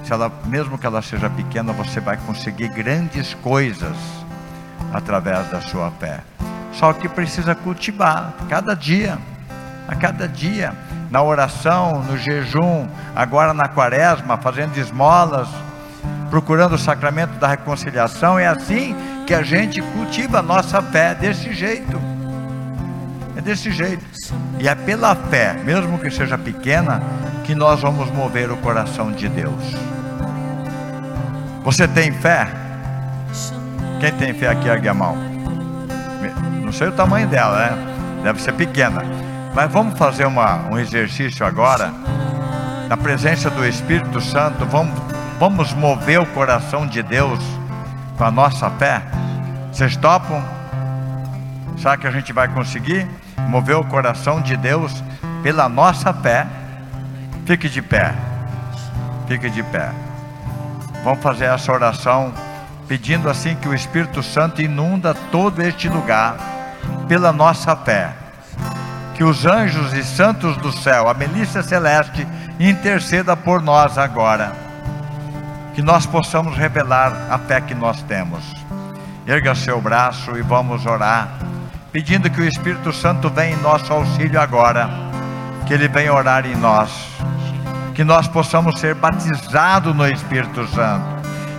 Se 0.02 0.10
ela, 0.10 0.32
mesmo 0.46 0.78
que 0.78 0.86
ela 0.86 1.02
seja 1.02 1.28
pequena, 1.28 1.74
você 1.74 2.00
vai 2.00 2.16
conseguir 2.16 2.68
grandes 2.68 3.34
coisas 3.34 3.94
através 4.94 5.46
da 5.50 5.60
sua 5.60 5.90
fé. 5.90 6.20
Só 6.72 6.94
que 6.94 7.06
precisa 7.06 7.54
cultivar 7.54 8.32
cada 8.48 8.74
dia, 8.74 9.18
a 9.86 9.94
cada 9.94 10.26
dia, 10.26 10.72
na 11.10 11.22
oração, 11.22 12.02
no 12.04 12.16
jejum, 12.16 12.88
agora 13.14 13.52
na 13.52 13.68
quaresma, 13.68 14.38
fazendo 14.38 14.74
esmolas, 14.78 15.48
procurando 16.30 16.76
o 16.76 16.78
sacramento 16.78 17.38
da 17.38 17.48
reconciliação. 17.48 18.38
É 18.38 18.46
assim 18.46 18.96
que 19.30 19.34
a 19.34 19.44
gente 19.44 19.80
cultiva 19.80 20.40
a 20.40 20.42
nossa 20.42 20.82
fé, 20.82 21.14
desse 21.14 21.54
jeito. 21.54 22.00
É 23.36 23.40
desse 23.40 23.70
jeito. 23.70 24.04
E 24.58 24.66
é 24.66 24.74
pela 24.74 25.14
fé, 25.14 25.54
mesmo 25.54 26.00
que 26.00 26.10
seja 26.10 26.36
pequena, 26.36 27.00
que 27.44 27.54
nós 27.54 27.80
vamos 27.80 28.10
mover 28.10 28.50
o 28.50 28.56
coração 28.56 29.12
de 29.12 29.28
Deus. 29.28 29.62
Você 31.62 31.86
tem 31.86 32.10
fé? 32.10 32.48
Quem 34.00 34.10
tem 34.14 34.34
fé 34.34 34.48
aqui, 34.48 34.66
ergue 34.66 34.88
a 34.88 34.94
mão. 34.94 35.16
Não 36.64 36.72
sei 36.72 36.88
o 36.88 36.92
tamanho 36.92 37.28
dela, 37.28 37.56
né? 37.56 38.22
Deve 38.24 38.42
ser 38.42 38.54
pequena. 38.54 39.04
Mas 39.54 39.70
vamos 39.70 39.96
fazer 39.96 40.26
uma, 40.26 40.56
um 40.72 40.76
exercício 40.76 41.46
agora. 41.46 41.92
Na 42.88 42.96
presença 42.96 43.48
do 43.48 43.64
Espírito 43.64 44.20
Santo, 44.20 44.66
vamos, 44.66 45.00
vamos 45.38 45.72
mover 45.72 46.18
o 46.18 46.26
coração 46.26 46.84
de 46.84 47.00
Deus 47.00 47.38
com 48.18 48.24
a 48.24 48.30
nossa 48.32 48.68
fé. 48.70 49.19
Vocês 49.72 49.96
topam? 49.96 50.42
Será 51.78 51.96
que 51.96 52.06
a 52.06 52.10
gente 52.10 52.32
vai 52.32 52.48
conseguir 52.48 53.08
mover 53.48 53.76
o 53.76 53.84
coração 53.84 54.40
de 54.40 54.56
Deus 54.56 55.02
pela 55.42 55.68
nossa 55.68 56.12
fé? 56.12 56.46
Fique 57.46 57.68
de 57.68 57.80
pé. 57.80 58.14
Fique 59.26 59.48
de 59.48 59.62
pé. 59.62 59.90
Vamos 61.02 61.22
fazer 61.22 61.46
essa 61.46 61.72
oração 61.72 62.32
pedindo 62.86 63.30
assim 63.30 63.54
que 63.54 63.68
o 63.68 63.74
Espírito 63.74 64.22
Santo 64.22 64.60
inunda 64.60 65.14
todo 65.14 65.62
este 65.62 65.88
lugar 65.88 66.36
pela 67.08 67.32
nossa 67.32 67.74
fé. 67.76 68.10
Que 69.14 69.24
os 69.24 69.46
anjos 69.46 69.92
e 69.92 70.02
santos 70.02 70.56
do 70.56 70.72
céu, 70.72 71.08
a 71.08 71.14
milícia 71.14 71.62
celeste, 71.62 72.26
interceda 72.58 73.36
por 73.36 73.62
nós 73.62 73.96
agora. 73.96 74.52
Que 75.74 75.80
nós 75.80 76.04
possamos 76.04 76.56
revelar 76.56 77.28
a 77.30 77.38
fé 77.38 77.60
que 77.60 77.74
nós 77.74 78.02
temos. 78.02 78.59
Erga 79.30 79.54
seu 79.54 79.80
braço 79.80 80.36
e 80.36 80.42
vamos 80.42 80.84
orar, 80.84 81.28
pedindo 81.92 82.28
que 82.28 82.40
o 82.40 82.44
Espírito 82.44 82.92
Santo 82.92 83.30
venha 83.30 83.54
em 83.54 83.62
nosso 83.62 83.92
auxílio 83.92 84.40
agora. 84.40 84.90
Que 85.68 85.72
ele 85.72 85.86
venha 85.86 86.12
orar 86.12 86.44
em 86.44 86.56
nós. 86.56 86.90
Que 87.94 88.02
nós 88.02 88.26
possamos 88.26 88.80
ser 88.80 88.96
batizados 88.96 89.94
no 89.94 90.04
Espírito 90.08 90.66
Santo, 90.66 91.04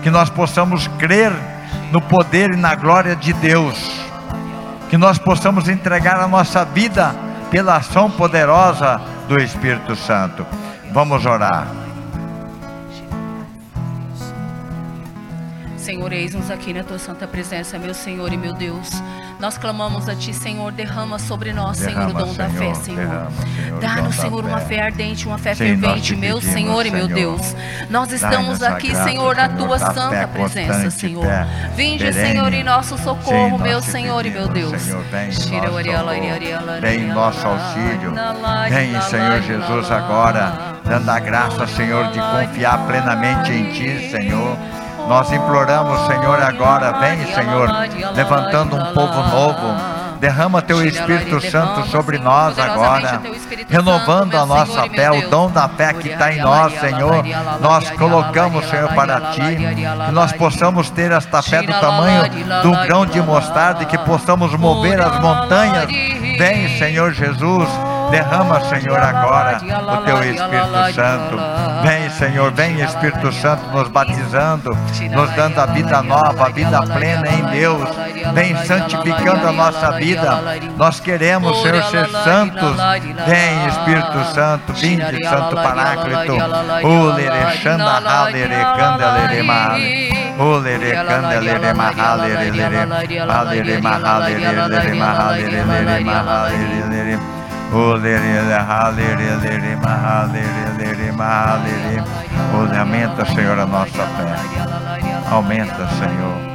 que 0.04 0.10
nós 0.10 0.30
possamos 0.30 0.86
crer 1.00 1.32
no 1.94 2.02
poder 2.02 2.50
e 2.54 2.58
na 2.58 2.76
glória 2.76 3.16
de 3.16 3.32
Deus, 3.32 3.90
que 4.90 4.98
nós 4.98 5.18
possamos 5.18 5.70
entregar 5.70 6.20
a 6.20 6.28
nossa 6.28 6.66
vida 6.66 7.16
pela 7.50 7.78
ação 7.78 8.12
poderosa 8.12 9.00
do 9.30 9.42
Espírito 9.42 9.96
Santo. 9.96 10.46
Vamos 10.92 11.26
orar. 11.26 11.68
Senhor, 15.82 16.14
eis-nos 16.14 16.52
aqui 16.52 16.74
na 16.74 16.84
tua 16.84 17.00
santa 17.00 17.28
presença, 17.28 17.78
meu 17.80 17.94
Senhor 17.94 18.32
e 18.32 18.38
meu 18.38 18.54
Deus. 18.54 18.90
Nós 19.40 19.58
clamamos 19.58 20.08
a 20.08 20.14
ti, 20.16 20.32
Senhor, 20.34 20.72
derrama 20.72 21.18
sobre 21.18 21.52
nós, 21.52 21.78
Senhor, 21.78 22.04
o 22.10 22.14
Derrama, 22.14 22.20
dom 22.26 22.34
da 22.36 22.50
fé, 22.50 22.58
Senhor, 22.60 22.76
Senhor. 22.76 22.98
derrama, 23.08 23.32
Senhor, 23.32 23.80
Dá-nos, 23.82 24.16
Senhor, 24.16 24.46
uma 24.46 24.60
fé. 24.60 24.82
ardente, 24.84 25.26
uma 25.28 25.38
fé 25.40 25.56
Sim, 25.56 25.58
fervente, 25.66 26.02
te 26.02 26.16
meu 26.16 26.36
pedimos, 26.36 26.54
Senhor 26.54 26.86
e 26.86 26.92
meu 26.92 27.06
Senhor. 27.08 27.16
Deus. 27.16 27.56
Nós 27.90 28.12
estamos 28.12 28.62
aqui, 28.62 28.90
graça, 28.90 29.10
Senhor, 29.10 29.36
na 29.36 29.50
Senhor, 29.50 29.68
tua 29.68 29.80
santa 29.80 30.28
presença, 30.28 30.92
Senhor. 30.92 31.26
Vinde, 31.76 32.04
perene. 32.04 32.28
Senhor, 32.34 32.54
em 32.54 32.64
nosso 32.64 32.98
socorro, 33.00 33.58
Sim, 33.58 33.64
meu 33.64 33.82
Senhor 33.82 34.24
e 34.26 34.30
meu 34.30 34.48
Deus. 34.48 34.80
Senhor, 34.80 35.04
Tira 35.50 35.62
nosso 35.62 35.74
o 35.74 35.78
ariela, 35.78 36.14
socorro. 36.14 36.34
ariela, 36.36 36.80
Vem 36.80 37.00
em 37.02 37.08
nosso 37.08 37.48
auxílio. 37.48 38.14
Vem, 38.70 39.02
Senhor 39.02 39.42
Jesus, 39.42 39.92
agora, 39.92 40.76
dando 40.86 41.10
a 41.10 41.20
graça, 41.20 41.66
Senhor, 41.66 42.12
de 42.12 42.20
confiar 42.20 42.86
plenamente 42.86 43.52
em 43.52 43.72
Ti, 43.72 44.12
Senhor. 44.12 44.56
Nós 45.08 45.32
imploramos, 45.32 46.08
Senhor, 46.08 46.42
agora, 46.42 46.94
vem, 46.94 47.26
Senhor, 47.34 47.70
levantando 48.16 48.76
um 48.76 48.94
povo 48.94 49.22
novo. 49.28 50.02
Derrama 50.22 50.62
Teu 50.62 50.86
Espírito 50.86 51.42
Santo 51.42 51.84
sobre 51.88 52.20
nós 52.20 52.58
agora, 52.60 53.20
renovando 53.68 54.36
a 54.36 54.46
nossa 54.46 54.88
fé, 54.88 55.10
o 55.10 55.28
dom 55.32 55.50
da 55.50 55.68
fé 55.68 55.94
que 55.94 56.10
está 56.10 56.32
em 56.32 56.40
nós, 56.40 56.80
Senhor. 56.80 57.24
Nós 57.60 57.90
colocamos, 57.90 58.70
Senhor, 58.70 58.90
para 58.94 59.32
Ti, 59.32 59.42
que 60.06 60.12
nós 60.12 60.32
possamos 60.34 60.92
ter 60.92 61.12
esta 61.12 61.42
fé 61.42 61.64
do 61.64 61.74
tamanho 61.74 62.30
do 62.62 62.72
grão 62.86 63.04
de 63.04 63.20
mostarda 63.20 63.82
e 63.82 63.88
que 63.88 63.98
possamos 63.98 64.54
mover 64.54 65.02
as 65.02 65.20
montanhas. 65.20 65.88
Vem, 65.88 66.78
Senhor 66.78 67.12
Jesus. 67.14 67.68
Derrama, 68.10 68.62
Senhor, 68.62 69.00
agora 69.00 69.58
o 69.58 69.98
teu 70.04 70.24
Espírito 70.24 70.94
Santo. 70.96 71.38
Vem, 71.84 72.10
Senhor, 72.10 72.52
vem, 72.52 72.82
Espírito 72.82 73.32
Santo, 73.32 73.70
nos 73.72 73.88
batizando, 73.90 74.78
nos 75.12 75.30
dando 75.32 75.60
a 75.60 75.66
vida 75.68 76.02
nova, 76.02 76.46
a 76.46 76.50
vida 76.50 76.82
plena 76.82 77.28
em 77.28 77.44
Deus. 77.60 77.90
Vem 78.34 78.56
santificando 78.66 79.48
a 79.48 79.52
nossa 79.52 79.92
vida. 79.94 80.40
Nós 80.78 81.00
queremos, 81.00 81.62
Senhor, 81.62 81.84
ser 81.84 82.08
santos. 82.10 82.76
Vem, 83.26 83.68
Espírito 83.68 84.34
Santo, 84.34 84.74
vinde, 84.74 85.24
Santo 85.28 85.56
Paráclito. 85.56 86.34
O 86.84 87.14
lerexanda 87.16 88.02
halere 88.06 88.64
candelere 88.78 89.44
mahale. 89.44 90.12
O 90.38 90.58
lere 90.58 90.92
candelere 90.92 91.74
mahalere 91.74 92.52
lere. 92.52 92.78
Halere 93.30 93.82
mahalere 93.82 94.40
lere. 94.68 95.02
O 96.84 96.90
lere 96.90 97.41
halere 98.68 99.36
lere 99.42 99.76
mahalere 99.78 100.66
lere 100.78 101.12
mahalere. 101.12 102.04
O 102.54 102.66
aumenta, 102.78 103.26
Senhor, 103.26 103.60
a 103.60 103.66
nossa 103.66 104.06
fé. 104.16 104.28
Aumenta, 105.30 105.88
Senhor. 105.88 106.52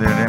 Lere 0.00 0.28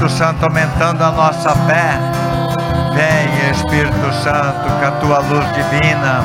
Espírito 0.00 0.16
Santo 0.16 0.44
aumentando 0.46 1.04
a 1.04 1.10
nossa 1.10 1.50
fé. 1.66 1.98
Vem 2.94 3.50
Espírito 3.50 4.12
Santo 4.14 4.66
com 4.78 4.86
a 4.86 4.90
tua 4.92 5.18
luz 5.18 5.44
divina. 5.52 6.22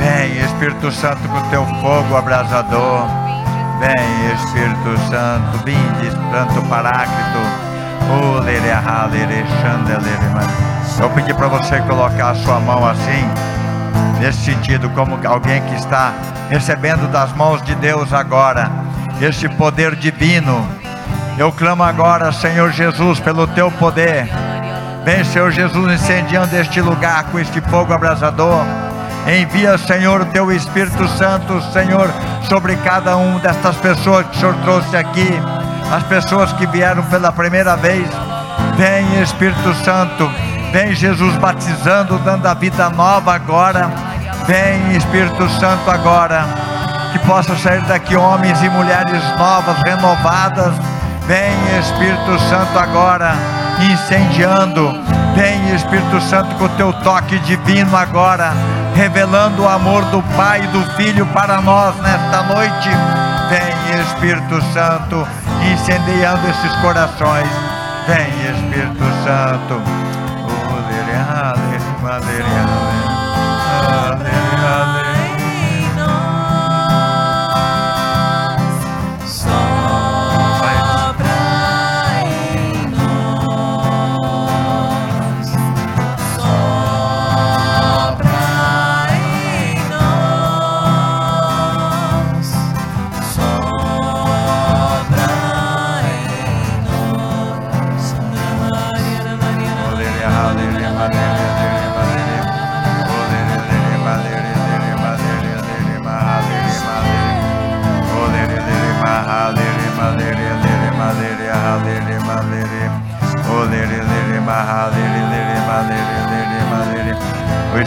Vem 0.00 0.44
Espírito 0.44 0.90
Santo 0.90 1.28
com 1.28 1.38
o 1.38 1.42
teu 1.48 1.64
fogo 1.80 2.16
abrasador. 2.16 3.06
Vem 3.78 4.32
Espírito 4.34 4.98
Santo, 5.08 5.64
vinde 5.64 6.10
Santo 6.10 6.60
Paráclito. 6.68 7.38
Oh, 8.10 8.40
ah. 8.74 9.08
Eu 11.00 11.10
pedi 11.10 11.32
para 11.34 11.46
você 11.46 11.78
colocar 11.82 12.30
a 12.30 12.34
sua 12.34 12.58
mão 12.58 12.84
assim, 12.84 13.28
nesse 14.18 14.40
sentido, 14.40 14.90
como 14.90 15.20
alguém 15.24 15.62
que 15.62 15.74
está 15.76 16.12
recebendo 16.50 17.06
das 17.12 17.32
mãos 17.36 17.62
de 17.62 17.76
Deus 17.76 18.12
agora 18.12 18.68
esse 19.20 19.48
poder 19.50 19.94
divino. 19.94 20.66
Eu 21.38 21.52
clamo 21.52 21.82
agora, 21.82 22.32
Senhor 22.32 22.72
Jesus, 22.72 23.20
pelo 23.20 23.46
teu 23.46 23.70
poder. 23.72 24.26
Vem, 25.04 25.22
Senhor 25.22 25.50
Jesus, 25.50 25.92
incendiando 25.92 26.56
este 26.56 26.80
lugar 26.80 27.24
com 27.24 27.38
este 27.38 27.60
fogo 27.60 27.92
abrasador. 27.92 28.64
Envia, 29.26 29.76
Senhor, 29.76 30.22
o 30.22 30.26
teu 30.26 30.50
Espírito 30.50 31.06
Santo, 31.08 31.60
Senhor, 31.72 32.08
sobre 32.48 32.74
cada 32.76 33.18
um 33.18 33.38
destas 33.38 33.76
pessoas 33.76 34.26
que 34.26 34.36
o 34.36 34.40
Senhor 34.40 34.54
trouxe 34.62 34.96
aqui, 34.96 35.28
as 35.94 36.02
pessoas 36.04 36.52
que 36.54 36.66
vieram 36.66 37.02
pela 37.04 37.30
primeira 37.30 37.76
vez. 37.76 38.08
Vem, 38.78 39.20
Espírito 39.20 39.74
Santo, 39.84 40.30
vem 40.72 40.94
Jesus 40.94 41.36
batizando, 41.36 42.18
dando 42.20 42.46
a 42.46 42.54
vida 42.54 42.88
nova 42.88 43.34
agora. 43.34 43.90
Vem, 44.46 44.96
Espírito 44.96 45.46
Santo, 45.50 45.90
agora. 45.90 46.46
Que 47.12 47.18
possam 47.20 47.56
sair 47.58 47.82
daqui 47.82 48.16
homens 48.16 48.62
e 48.62 48.70
mulheres 48.70 49.22
novas, 49.38 49.76
renovadas. 49.82 50.85
Vem, 51.26 51.78
Espírito 51.80 52.38
Santo, 52.48 52.78
agora, 52.78 53.34
incendiando. 53.80 54.92
Vem, 55.34 55.74
Espírito 55.74 56.20
Santo, 56.20 56.54
com 56.54 56.66
o 56.66 56.68
teu 56.70 56.92
toque 56.92 57.38
divino 57.40 57.96
agora, 57.96 58.52
revelando 58.94 59.62
o 59.62 59.68
amor 59.68 60.04
do 60.06 60.22
Pai 60.36 60.62
e 60.62 60.66
do 60.68 60.82
Filho 60.94 61.26
para 61.26 61.60
nós 61.60 61.96
nesta 61.96 62.42
noite. 62.44 62.88
Vem, 63.50 64.00
Espírito 64.00 64.62
Santo, 64.72 65.26
incendiando 65.72 66.48
esses 66.48 66.72
corações. 66.76 67.48
Vem, 68.06 68.28
Espírito 68.48 69.04
Santo. 69.24 70.06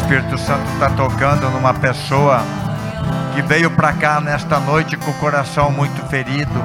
Espírito 0.10 0.40
Santo 0.40 0.68
está 0.74 0.90
tocando 0.90 1.48
numa 1.52 1.72
pessoa 1.72 2.42
que 3.36 3.44
veio 3.44 3.70
para 3.70 3.94
cá 3.94 4.20
nesta 4.20 4.60
noite 4.60 4.98
com 4.98 5.12
o 5.12 5.14
coração 5.20 5.72
muito 5.72 6.04
ferido. 6.08 6.64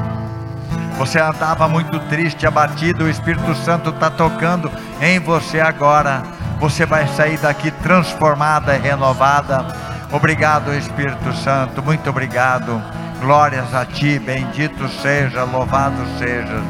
Você 0.96 1.18
andava 1.18 1.68
muito 1.68 1.98
triste, 2.08 2.46
abatido. 2.46 3.04
O 3.04 3.10
Espírito 3.10 3.54
Santo 3.54 3.90
está 3.90 4.08
tocando 4.08 4.72
em 4.98 5.20
você 5.20 5.60
agora. 5.60 6.22
Você 6.58 6.86
vai 6.86 7.06
sair 7.08 7.36
daqui 7.36 7.70
transformada 7.70 8.76
e 8.76 8.80
renovada. 8.80 9.62
Obrigado, 10.10 10.72
Espírito 10.72 11.34
Santo. 11.34 11.82
Muito 11.82 12.08
obrigado. 12.08 12.82
Glórias 13.20 13.74
a 13.74 13.84
ti. 13.84 14.18
Bendito 14.18 14.88
seja, 14.88 15.44
louvado 15.44 16.02
seja. 16.18 16.62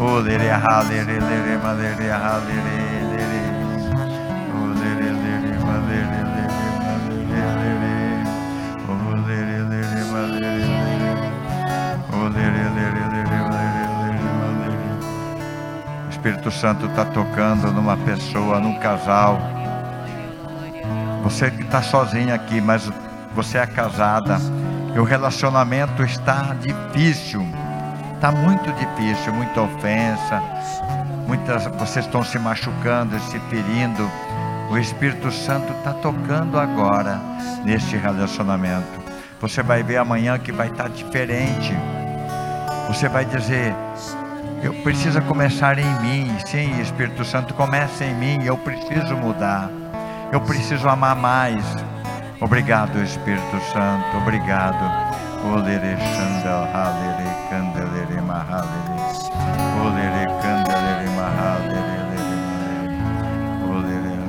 Oh, 0.00 0.22
Espírito 16.22 16.52
Santo 16.52 16.86
está 16.86 17.04
tocando 17.04 17.72
numa 17.72 17.96
pessoa, 17.96 18.60
num 18.60 18.78
casal. 18.78 19.40
Você 21.24 21.50
que 21.50 21.64
está 21.64 21.82
sozinha 21.82 22.36
aqui, 22.36 22.60
mas 22.60 22.88
você 23.34 23.58
é 23.58 23.66
casada 23.66 24.38
e 24.94 25.00
o 25.00 25.02
relacionamento 25.02 26.04
está 26.04 26.54
difícil. 26.60 27.44
Está 28.14 28.30
muito 28.30 28.70
difícil, 28.74 29.32
muita 29.34 29.62
ofensa, 29.62 30.40
muitas 31.26 31.66
vocês 31.66 32.04
estão 32.04 32.22
se 32.22 32.38
machucando, 32.38 33.18
se 33.18 33.40
ferindo. 33.50 34.08
O 34.70 34.78
Espírito 34.78 35.28
Santo 35.32 35.72
está 35.72 35.92
tocando 35.92 36.56
agora 36.56 37.20
neste 37.64 37.96
relacionamento. 37.96 39.02
Você 39.40 39.60
vai 39.60 39.82
ver 39.82 39.96
amanhã 39.96 40.38
que 40.38 40.52
vai 40.52 40.68
estar 40.68 40.88
diferente. 40.88 41.76
Você 42.86 43.08
vai 43.08 43.24
dizer: 43.24 43.74
Eu 44.62 44.72
preciso 44.74 45.20
começar 45.22 45.76
em 45.76 46.00
mim. 46.00 46.38
Sim, 46.46 46.80
Espírito 46.80 47.24
Santo, 47.24 47.52
começa 47.52 48.04
em 48.04 48.14
mim. 48.14 48.44
Eu 48.44 48.56
preciso 48.56 49.16
mudar. 49.16 49.68
Eu 50.30 50.40
preciso 50.40 50.88
amar 50.88 51.16
mais. 51.16 51.64
Obrigado, 52.40 53.02
Espírito 53.02 53.60
Santo. 53.72 54.16
Obrigado. 54.18 55.12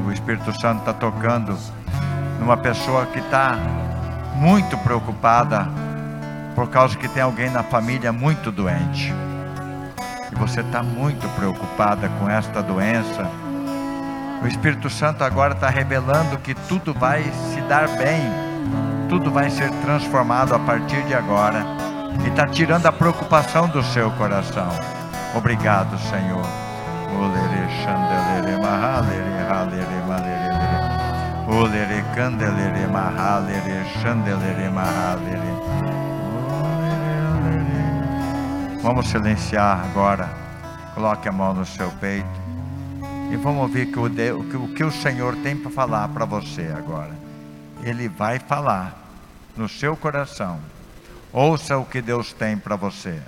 O 0.04 0.12
Espírito 0.12 0.60
Santo 0.60 0.80
está 0.80 0.94
tocando 0.94 1.56
numa 2.40 2.58
pessoa 2.58 3.06
que 3.06 3.20
está 3.20 3.56
muito 4.36 4.76
preocupada 4.80 5.68
por 6.56 6.70
causa 6.70 6.98
que 6.98 7.08
tem 7.08 7.22
alguém 7.22 7.52
na 7.52 7.62
família 7.62 8.12
muito 8.12 8.52
doente. 8.52 9.14
Você 10.44 10.62
está 10.62 10.84
muito 10.84 11.28
preocupada 11.36 12.10
com 12.20 12.30
esta 12.30 12.62
doença. 12.62 13.30
O 14.42 14.48
Espírito 14.48 14.90
Santo 14.90 15.24
agora 15.24 15.54
está 15.54 15.70
revelando 15.70 16.38
que 16.38 16.54
tudo 16.54 16.94
vai 16.94 17.24
se 17.24 17.62
dar 17.62 17.88
bem 17.98 18.54
tudo 19.14 19.30
vai 19.30 19.48
ser 19.48 19.70
transformado 19.86 20.56
a 20.56 20.60
partir 20.60 21.04
de 21.04 21.14
agora. 21.14 21.64
E 22.26 22.30
está 22.30 22.48
tirando 22.48 22.88
a 22.88 22.92
preocupação 22.92 23.68
do 23.68 23.84
seu 23.84 24.10
coração. 24.12 24.70
Obrigado, 25.36 26.00
Senhor. 26.10 26.46
Olere 31.48 32.04
candelere 32.16 32.88
mahalere 32.88 33.86
chandelere 34.02 34.70
mahalere 34.70 35.63
Vamos 38.84 39.08
silenciar 39.08 39.80
agora. 39.86 40.30
Coloque 40.94 41.30
a 41.30 41.32
mão 41.32 41.54
no 41.54 41.66
seu 41.66 41.90
peito. 42.02 42.28
E 43.32 43.36
vamos 43.38 43.62
ouvir 43.62 43.86
que 43.86 43.98
o, 43.98 44.08
o 44.08 44.74
que 44.74 44.84
o 44.84 44.92
Senhor 44.92 45.38
tem 45.38 45.56
para 45.56 45.72
falar 45.72 46.10
para 46.10 46.26
você 46.26 46.64
agora. 46.78 47.16
Ele 47.82 48.10
vai 48.10 48.40
falar 48.40 48.94
no 49.56 49.70
seu 49.70 49.96
coração. 49.96 50.60
Ouça 51.32 51.78
o 51.78 51.86
que 51.86 52.02
Deus 52.02 52.34
tem 52.34 52.58
para 52.58 52.76
você. 52.76 53.22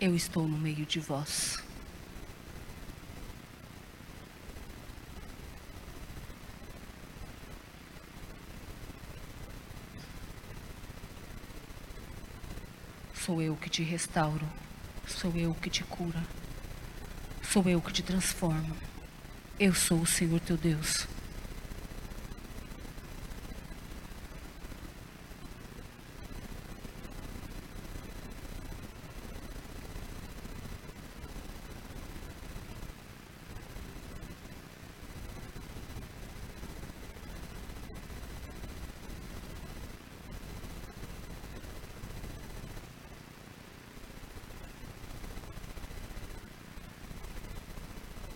Eu 0.00 0.14
estou 0.14 0.46
no 0.46 0.58
meio 0.58 0.84
de 0.84 1.00
vós. 1.00 1.58
Sou 13.14 13.42
eu 13.42 13.56
que 13.56 13.68
te 13.68 13.82
restauro, 13.82 14.46
sou 15.06 15.34
eu 15.34 15.52
que 15.54 15.68
te 15.68 15.82
cura, 15.82 16.22
sou 17.42 17.68
eu 17.68 17.80
que 17.80 17.92
te 17.92 18.02
transformo. 18.02 18.76
Eu 19.58 19.74
sou 19.74 20.02
o 20.02 20.06
Senhor 20.06 20.38
teu 20.38 20.56
Deus. 20.56 21.08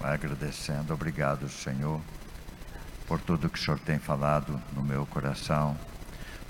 Vai 0.00 0.09
agradecendo. 0.20 0.92
Obrigado, 0.92 1.48
Senhor, 1.48 2.00
por 3.06 3.18
tudo 3.20 3.48
que 3.48 3.58
o 3.58 3.62
Senhor 3.62 3.80
tem 3.80 3.98
falado 3.98 4.60
no 4.74 4.82
meu 4.82 5.06
coração, 5.06 5.76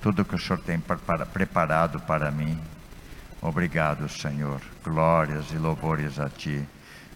tudo 0.03 0.25
que 0.25 0.35
o 0.35 0.39
Senhor 0.39 0.59
tem 0.61 0.81
prepara- 0.81 1.27
preparado 1.27 2.01
para 2.01 2.31
mim. 2.31 2.59
Obrigado, 3.41 4.09
Senhor. 4.09 4.61
Glórias 4.85 5.51
e 5.53 5.57
louvores 5.57 6.19
a 6.19 6.29
Ti. 6.29 6.67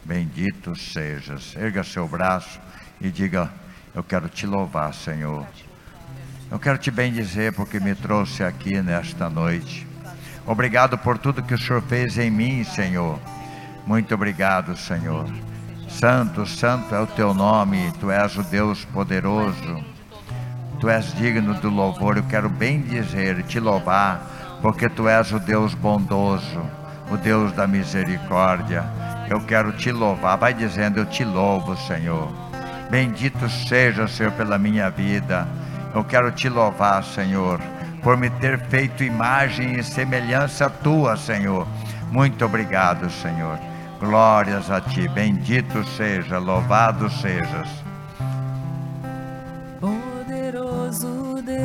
Bendito 0.04 0.76
sejas. 0.76 1.54
Erga 1.56 1.82
seu 1.82 2.06
braço 2.06 2.60
e 3.00 3.10
diga: 3.10 3.50
Eu 3.94 4.04
quero 4.04 4.28
te 4.28 4.46
louvar, 4.46 4.94
Senhor. 4.94 5.46
Eu 6.50 6.58
quero 6.58 6.78
te 6.78 6.90
bendizer 6.90 7.52
porque 7.52 7.80
me 7.80 7.94
trouxe 7.94 8.44
aqui 8.44 8.80
nesta 8.80 9.28
noite. 9.28 9.86
Obrigado 10.46 10.96
por 10.98 11.18
tudo 11.18 11.42
que 11.42 11.54
o 11.54 11.58
Senhor 11.58 11.82
fez 11.82 12.16
em 12.18 12.30
mim, 12.30 12.64
Senhor. 12.64 13.18
Muito 13.86 14.14
obrigado, 14.14 14.76
Senhor. 14.76 15.26
Santo, 15.88 16.46
santo 16.46 16.94
é 16.94 17.00
o 17.00 17.06
teu 17.06 17.32
nome, 17.32 17.92
tu 18.00 18.10
és 18.10 18.36
o 18.36 18.42
Deus 18.42 18.84
poderoso. 18.86 19.84
Tu 20.80 20.88
és 20.88 21.14
digno 21.14 21.54
do 21.54 21.70
louvor. 21.70 22.16
Eu 22.16 22.24
quero 22.24 22.48
bem 22.48 22.80
dizer 22.80 23.42
te 23.44 23.58
louvar, 23.60 24.20
porque 24.60 24.88
tu 24.88 25.08
és 25.08 25.32
o 25.32 25.38
Deus 25.38 25.74
bondoso, 25.74 26.60
o 27.10 27.16
Deus 27.16 27.52
da 27.52 27.66
misericórdia. 27.66 28.84
Eu 29.28 29.40
quero 29.40 29.72
te 29.72 29.90
louvar. 29.90 30.36
Vai 30.36 30.52
dizendo: 30.52 30.98
Eu 30.98 31.06
te 31.06 31.24
louvo, 31.24 31.76
Senhor. 31.76 32.28
Bendito 32.90 33.48
seja, 33.48 34.06
Senhor, 34.06 34.32
pela 34.32 34.58
minha 34.58 34.90
vida. 34.90 35.48
Eu 35.94 36.04
quero 36.04 36.30
te 36.32 36.48
louvar, 36.48 37.02
Senhor, 37.04 37.60
por 38.02 38.16
me 38.16 38.28
ter 38.28 38.58
feito 38.66 39.04
imagem 39.04 39.78
e 39.78 39.82
semelhança 39.82 40.68
tua, 40.68 41.16
Senhor. 41.16 41.66
Muito 42.10 42.44
obrigado, 42.44 43.08
Senhor. 43.10 43.58
Glórias 44.04 44.70
a 44.70 44.82
ti. 44.82 45.08
Bendito 45.08 45.82
seja, 45.96 46.38
louvado 46.38 47.08
sejas. 47.08 47.68
Poderoso 49.80 51.42
Deus. 51.42 51.64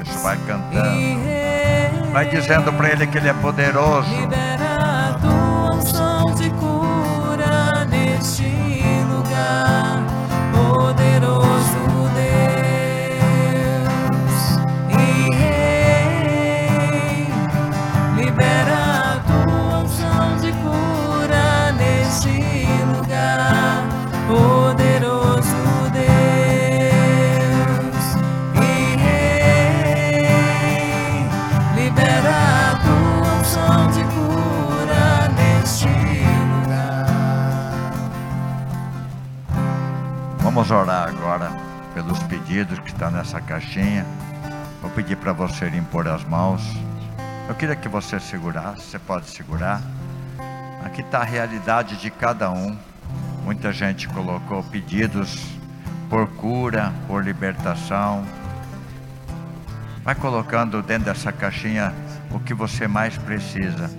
Isso, 0.00 0.18
vai 0.22 0.36
cantando. 0.46 2.12
Vai 2.12 2.28
dizendo 2.30 2.72
para 2.72 2.90
ele 2.90 3.06
que 3.08 3.18
ele 3.18 3.28
é 3.28 3.34
poderoso. 3.34 4.08
Que 42.64 42.88
estão 42.88 43.10
nessa 43.10 43.38
caixinha. 43.38 44.06
Vou 44.80 44.90
pedir 44.92 45.16
para 45.16 45.32
você 45.32 45.68
impor 45.68 46.08
as 46.08 46.24
mãos. 46.24 46.62
Eu 47.48 47.54
queria 47.54 47.76
que 47.76 47.88
você 47.88 48.18
segurasse, 48.18 48.80
você 48.80 48.98
pode 48.98 49.28
segurar. 49.28 49.82
Aqui 50.82 51.02
está 51.02 51.20
a 51.20 51.24
realidade 51.24 51.96
de 51.96 52.10
cada 52.10 52.50
um. 52.50 52.76
Muita 53.44 53.72
gente 53.72 54.08
colocou 54.08 54.62
pedidos 54.64 55.44
por 56.08 56.26
cura, 56.28 56.92
por 57.06 57.22
libertação. 57.22 58.24
Vai 60.02 60.14
colocando 60.14 60.82
dentro 60.82 61.04
dessa 61.04 61.30
caixinha 61.30 61.92
o 62.30 62.40
que 62.40 62.54
você 62.54 62.88
mais 62.88 63.18
precisa. 63.18 63.90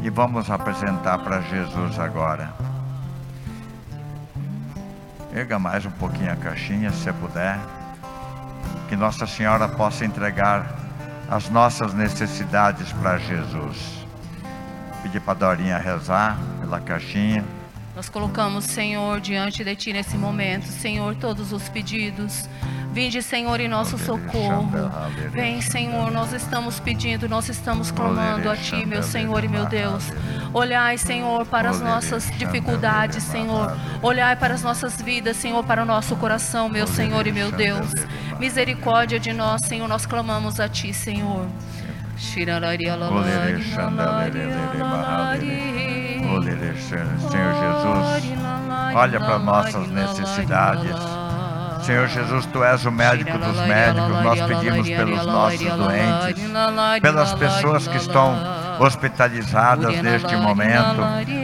E 0.00 0.08
vamos 0.08 0.50
apresentar 0.50 1.18
para 1.18 1.42
Jesus 1.42 1.98
agora. 1.98 2.54
Erga 5.34 5.58
mais 5.58 5.84
um 5.84 5.90
pouquinho 5.90 6.32
a 6.32 6.36
caixinha, 6.36 6.90
se 6.90 7.12
puder. 7.12 7.58
Que 8.88 8.96
Nossa 8.96 9.26
Senhora 9.26 9.68
possa 9.68 10.04
entregar 10.04 10.74
as 11.30 11.50
nossas 11.50 11.92
necessidades 11.92 12.90
para 12.94 13.18
Jesus. 13.18 13.76
Pedir 15.02 15.20
para 15.20 15.32
a 15.32 15.36
Dorinha 15.54 15.78
rezar 15.78 16.38
pela 16.60 16.80
caixinha. 16.80 17.44
Nós 17.94 18.08
colocamos, 18.08 18.64
Senhor, 18.64 19.20
diante 19.20 19.62
de 19.62 19.76
Ti 19.76 19.92
nesse 19.92 20.16
momento, 20.16 20.66
Senhor, 20.66 21.14
todos 21.16 21.52
os 21.52 21.68
pedidos. 21.68 22.48
Vinde, 22.98 23.22
Senhor, 23.22 23.60
em 23.60 23.68
nosso 23.68 23.96
socorro. 23.96 24.68
Vem, 25.30 25.60
Senhor, 25.60 26.10
nós 26.10 26.32
estamos 26.32 26.80
pedindo, 26.80 27.28
nós 27.28 27.48
estamos 27.48 27.92
clamando 27.92 28.50
a 28.50 28.56
Ti, 28.56 28.84
meu 28.84 29.04
Senhor 29.04 29.44
e 29.44 29.48
meu 29.48 29.66
Deus. 29.66 30.10
Olhai, 30.52 30.98
Senhor, 30.98 31.46
para 31.46 31.70
as 31.70 31.80
nossas 31.80 32.28
dificuldades, 32.36 33.22
Senhor. 33.22 33.72
Olhai 34.02 34.34
para 34.34 34.52
as 34.52 34.64
nossas 34.64 35.00
vidas, 35.00 35.36
Senhor, 35.36 35.62
para 35.62 35.84
o 35.84 35.86
nosso 35.86 36.16
coração, 36.16 36.68
meu 36.68 36.88
Senhor 36.88 37.24
e 37.28 37.30
meu 37.30 37.52
Deus. 37.52 37.92
Misericórdia 38.40 39.20
de 39.20 39.32
nós, 39.32 39.60
Senhor, 39.64 39.86
nós 39.86 40.04
clamamos 40.04 40.58
a 40.58 40.68
Ti, 40.68 40.92
Senhor. 40.92 41.46
Senhor 42.18 42.62
Jesus, 47.60 48.38
olha 48.92 49.20
para 49.20 49.38
nossas 49.38 49.88
necessidades. 49.88 51.17
Senhor 51.88 52.06
Jesus, 52.06 52.44
Tu 52.44 52.62
és 52.62 52.84
o 52.84 52.92
médico 52.92 53.38
dos 53.38 53.56
médicos. 53.66 54.22
Nós 54.22 54.40
pedimos 54.42 54.86
pelos 54.86 55.24
nossos 55.24 55.58
doentes, 55.58 56.44
pelas 57.00 57.32
pessoas 57.32 57.88
que 57.88 57.96
estão 57.96 58.36
hospitalizadas 58.78 60.02
neste 60.02 60.36
momento, 60.36 61.00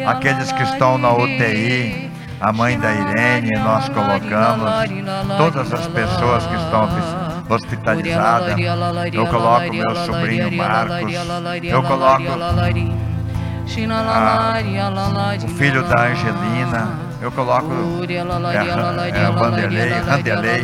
aqueles 0.06 0.52
que 0.52 0.62
estão 0.64 0.98
na 0.98 1.14
UTI, 1.14 2.10
a 2.38 2.52
mãe 2.52 2.78
da 2.78 2.92
Irene, 2.92 3.52
nós 3.58 3.88
colocamos 3.88 4.70
todas 5.38 5.72
as 5.72 5.86
pessoas 5.86 6.46
que 6.46 6.56
estão 6.56 6.90
hospitalizadas. 7.48 8.54
Eu 9.14 9.26
coloco 9.28 9.72
meu 9.72 9.96
sobrinho 9.96 10.52
Marcos, 10.52 11.10
eu 11.62 11.82
coloco 11.82 12.22
ah, 13.90 14.58
o 15.42 15.48
filho 15.48 15.82
da 15.84 16.02
Angelina, 16.02 17.03
eu 17.20 17.32
coloco 17.32 17.72
é, 18.02 19.08
é, 19.08 19.30
Vanderlei, 19.30 19.92
Randelei, 19.92 20.62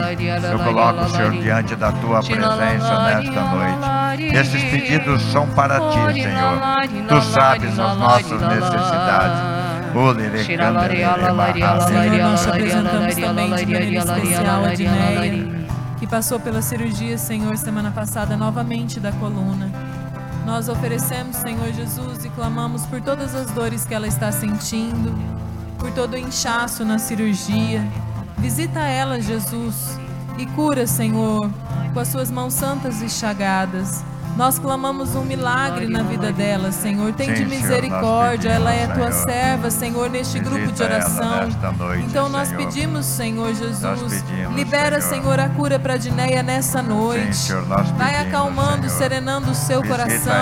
eu 0.53 0.59
coloco 0.59 1.05
o 1.05 1.09
Senhor 1.09 1.33
diante 1.33 1.77
da 1.77 1.93
tua 1.93 2.23
presença 2.23 3.05
nesta 3.05 3.41
noite. 3.41 4.37
Esses 4.37 4.63
pedidos 4.65 5.23
são 5.33 5.47
para 5.49 5.81
ti, 5.81 6.23
Senhor. 6.23 7.09
Tu 7.09 7.23
sabes 7.23 7.79
as 7.79 7.97
nossas 7.97 8.41
necessidades. 8.43 9.61
Senhor, 10.45 12.23
nós 12.23 12.43
te 12.43 12.49
apresentamos 12.49 13.15
também 13.17 13.55
de 13.55 13.67
maneira 13.67 13.99
especial 13.99 14.65
a 14.65 14.75
Dineia, 14.75 15.67
que 15.99 16.07
passou 16.07 16.39
pela 16.39 16.63
cirurgia, 16.63 17.19
Senhor, 17.19 17.57
semana 17.57 17.91
passada 17.91 18.37
novamente 18.37 19.01
da 19.01 19.11
coluna. 19.13 19.71
Nós 20.47 20.69
oferecemos, 20.69 21.37
Senhor 21.37 21.73
Jesus, 21.73 22.25
e 22.25 22.29
clamamos 22.31 22.87
por 22.87 23.01
todas 23.01 23.35
as 23.35 23.51
dores 23.51 23.85
que 23.85 23.95
ela 23.95 24.07
está 24.07 24.31
sentindo, 24.33 25.15
por 25.81 25.91
todo 25.93 26.13
o 26.13 26.19
inchaço 26.19 26.85
na 26.85 26.99
cirurgia. 26.99 27.83
Visita 28.39 28.81
ela, 28.81 29.21
Jesus, 29.21 29.99
e 30.39 30.47
cura, 30.47 30.87
Senhor, 30.87 31.51
com 31.93 31.99
as 31.99 32.09
suas 32.09 32.31
mãos 32.31 32.55
santas 32.55 33.03
e 33.03 33.09
chagadas. 33.09 34.05
Nós 34.41 34.59
clamamos 34.59 35.15
um 35.15 35.23
milagre 35.23 35.87
na 35.87 36.03
vida 36.03 36.33
dela, 36.33 36.73
Senhor. 36.73 37.13
Tem 37.13 37.35
de 37.35 37.45
misericórdia. 37.45 38.49
Ela 38.49 38.73
é 38.73 38.87
tua 38.87 39.13
serva, 39.13 39.71
Senhor, 39.71 40.09
neste 40.09 40.39
grupo 40.39 40.73
de 40.73 40.83
oração. 40.83 41.47
Então 41.99 42.27
nós 42.31 42.51
pedimos, 42.51 43.05
Senhor 43.05 43.55
Jesus, 43.55 44.25
libera, 44.55 44.99
Senhor. 45.03 45.39
A 45.39 45.51
cura 45.51 45.79
para 45.79 45.99
Dineia 45.99 46.43
nessa 46.43 46.81
noite. 46.81 47.53
Vai 47.99 48.17
acalmando, 48.17 48.89
serenando 48.89 49.51
o 49.51 49.55
seu 49.55 49.83
coração. 49.83 50.33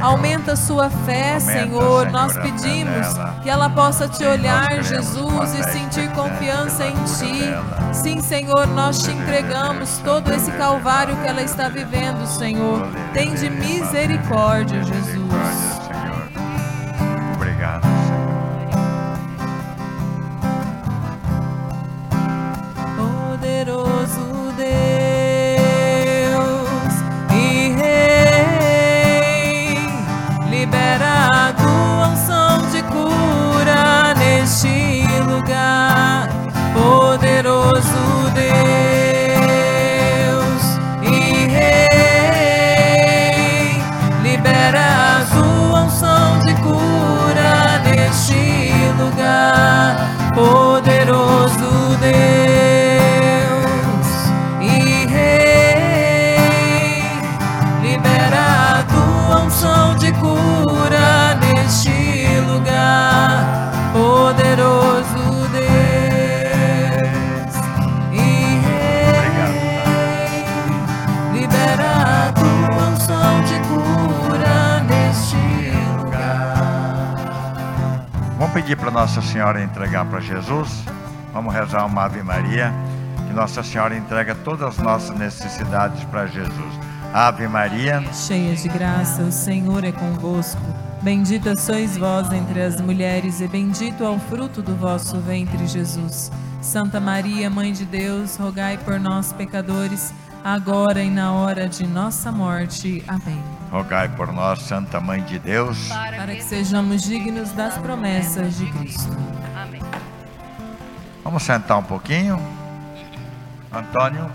Aumenta 0.00 0.54
a 0.54 0.56
sua 0.56 0.90
fé, 0.90 1.38
Senhor. 1.38 2.10
Nós 2.10 2.36
pedimos 2.36 3.06
que 3.44 3.48
ela 3.48 3.70
possa 3.70 4.08
te 4.08 4.24
olhar, 4.24 4.82
Jesus, 4.82 5.54
e 5.54 5.62
sentir 5.70 6.10
confiança 6.10 6.84
em 6.84 6.96
Ti. 7.04 7.94
Sim, 7.94 8.20
Senhor, 8.20 8.66
nós 8.66 9.00
te 9.00 9.12
entregamos 9.12 9.98
todo 9.98 10.32
esse 10.32 10.50
calvário 10.50 11.16
que 11.18 11.28
ela 11.28 11.42
está 11.42 11.68
vivendo, 11.68 12.26
Senhor. 12.26 12.84
Tem 13.14 13.27
de 13.34 13.50
misericórdia, 13.50 14.82
Jesus. 14.84 15.67
Pedir 78.68 78.76
para 78.76 78.90
Nossa 78.90 79.22
Senhora 79.22 79.62
entregar 79.62 80.04
para 80.04 80.20
Jesus. 80.20 80.84
Vamos 81.32 81.54
rezar 81.54 81.86
uma 81.86 82.04
Ave 82.04 82.22
Maria. 82.22 82.70
Que 83.26 83.32
Nossa 83.32 83.62
Senhora 83.62 83.96
entrega 83.96 84.34
todas 84.34 84.76
as 84.76 84.78
nossas 84.78 85.18
necessidades 85.18 86.04
para 86.04 86.26
Jesus. 86.26 86.74
Ave 87.14 87.48
Maria. 87.48 88.04
Cheia 88.12 88.54
de 88.54 88.68
graça, 88.68 89.22
o 89.22 89.32
Senhor 89.32 89.84
é 89.84 89.92
convosco. 89.92 90.60
Bendita 91.00 91.56
sois 91.56 91.96
vós 91.96 92.30
entre 92.30 92.60
as 92.60 92.78
mulheres, 92.78 93.40
e 93.40 93.48
bendito 93.48 94.04
é 94.04 94.08
o 94.10 94.18
fruto 94.18 94.60
do 94.60 94.76
vosso 94.76 95.18
ventre, 95.18 95.66
Jesus. 95.66 96.30
Santa 96.60 97.00
Maria, 97.00 97.48
Mãe 97.48 97.72
de 97.72 97.86
Deus, 97.86 98.36
rogai 98.36 98.76
por 98.76 99.00
nós, 99.00 99.32
pecadores, 99.32 100.12
agora 100.44 101.02
e 101.02 101.08
na 101.08 101.32
hora 101.32 101.66
de 101.66 101.86
nossa 101.86 102.30
morte. 102.30 103.02
Amém. 103.08 103.57
Rogai 103.70 104.08
por 104.08 104.32
nós, 104.32 104.60
Santa 104.62 104.98
Mãe 105.00 105.22
de 105.22 105.38
Deus. 105.38 105.88
Para 105.88 106.26
que 106.34 106.42
sejamos 106.42 107.02
dignos 107.02 107.52
das 107.52 107.76
promessas 107.78 108.56
de 108.56 108.66
Cristo. 108.72 109.10
Amém. 109.56 109.82
Vamos 111.22 111.42
sentar 111.42 111.78
um 111.78 111.82
pouquinho. 111.82 112.40
Antônio. 113.72 114.30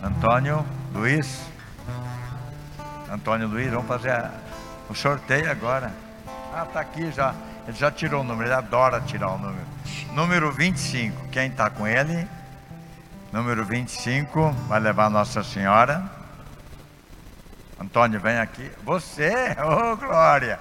Antônio 0.00 0.64
Luiz. 0.94 1.40
Antônio 3.10 3.48
Luiz, 3.48 3.70
vamos 3.70 3.86
fazer 3.88 4.10
a- 4.10 4.30
o 4.88 4.94
sorteio 4.94 5.50
agora. 5.50 5.92
Ah, 6.54 6.64
tá 6.72 6.80
aqui 6.80 7.10
já. 7.10 7.34
Ele 7.66 7.76
já 7.76 7.90
tirou 7.90 8.20
o 8.22 8.24
número, 8.24 8.48
ele 8.48 8.54
adora 8.54 9.00
tirar 9.00 9.30
o 9.30 9.38
número. 9.38 9.66
Número 10.14 10.50
25, 10.52 11.28
quem 11.28 11.48
está 11.48 11.68
com 11.70 11.86
ele? 11.86 12.26
Número 13.32 13.64
25, 13.64 14.50
vai 14.68 14.78
levar 14.80 15.10
Nossa 15.10 15.42
Senhora. 15.42 16.02
Antônio, 17.82 18.20
vem 18.20 18.38
aqui. 18.38 18.70
Você, 18.84 19.32
ô 19.60 19.96
Glória. 19.96 20.60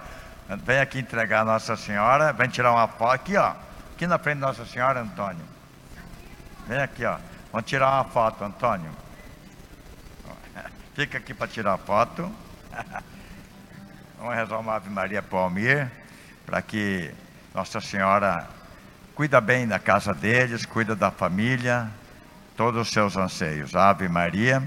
Vem 0.66 0.80
aqui 0.80 0.98
entregar 1.00 1.42
a 1.42 1.46
Nossa 1.46 1.78
Senhora. 1.78 2.34
Vem 2.34 2.50
tirar 2.50 2.72
uma 2.72 2.88
foto. 2.88 3.14
Aqui, 3.14 3.38
ó. 3.38 3.54
Aqui 3.94 4.08
na 4.08 4.18
frente 4.18 4.40
da 4.40 4.48
Nossa 4.48 4.66
Senhora, 4.66 5.02
Antônio. 5.02 5.46
Vem 6.68 6.80
aqui, 6.80 7.06
ó. 7.06 7.18
Vamos 7.52 7.70
tirar 7.70 7.92
uma 7.94 8.06
foto, 8.06 8.44
Antônio. 8.44 8.90
Fica 10.96 11.20
aqui 11.20 11.32
para 11.32 11.48
tirar 11.48 11.74
a 11.74 11.78
foto. 11.78 12.30
Vamos 14.18 14.36
rezar 14.36 14.58
uma 14.58 14.76
Ave 14.76 14.90
Maria 14.90 15.22
para 15.22 15.38
o 15.38 15.42
Almir, 15.42 15.92
para 16.46 16.60
que 16.62 17.14
Nossa 17.54 17.80
Senhora 17.80 18.48
cuida 19.14 19.40
bem 19.40 19.68
da 19.68 19.78
casa 19.78 20.12
deles, 20.12 20.66
cuida 20.66 20.96
da 20.96 21.12
família, 21.12 21.88
todos 22.58 22.82
os 22.82 22.92
seus 22.92 23.16
anseios. 23.16 23.76
Ave 23.76 24.08
Maria, 24.08 24.64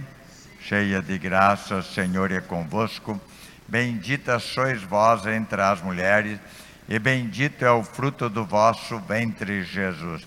cheia 0.68 1.02
de 1.02 1.18
graça, 1.18 1.76
o 1.76 1.82
Senhor 1.82 2.32
é 2.32 2.40
convosco. 2.40 3.20
Bendita 3.68 4.38
sois 4.38 4.82
vós 4.82 5.26
entre 5.26 5.60
as 5.60 5.80
mulheres, 5.82 6.38
e 6.88 6.98
bendito 6.98 7.64
é 7.64 7.70
o 7.70 7.82
fruto 7.82 8.28
do 8.28 8.44
vosso 8.44 8.98
ventre, 9.00 9.62
Jesus. 9.62 10.26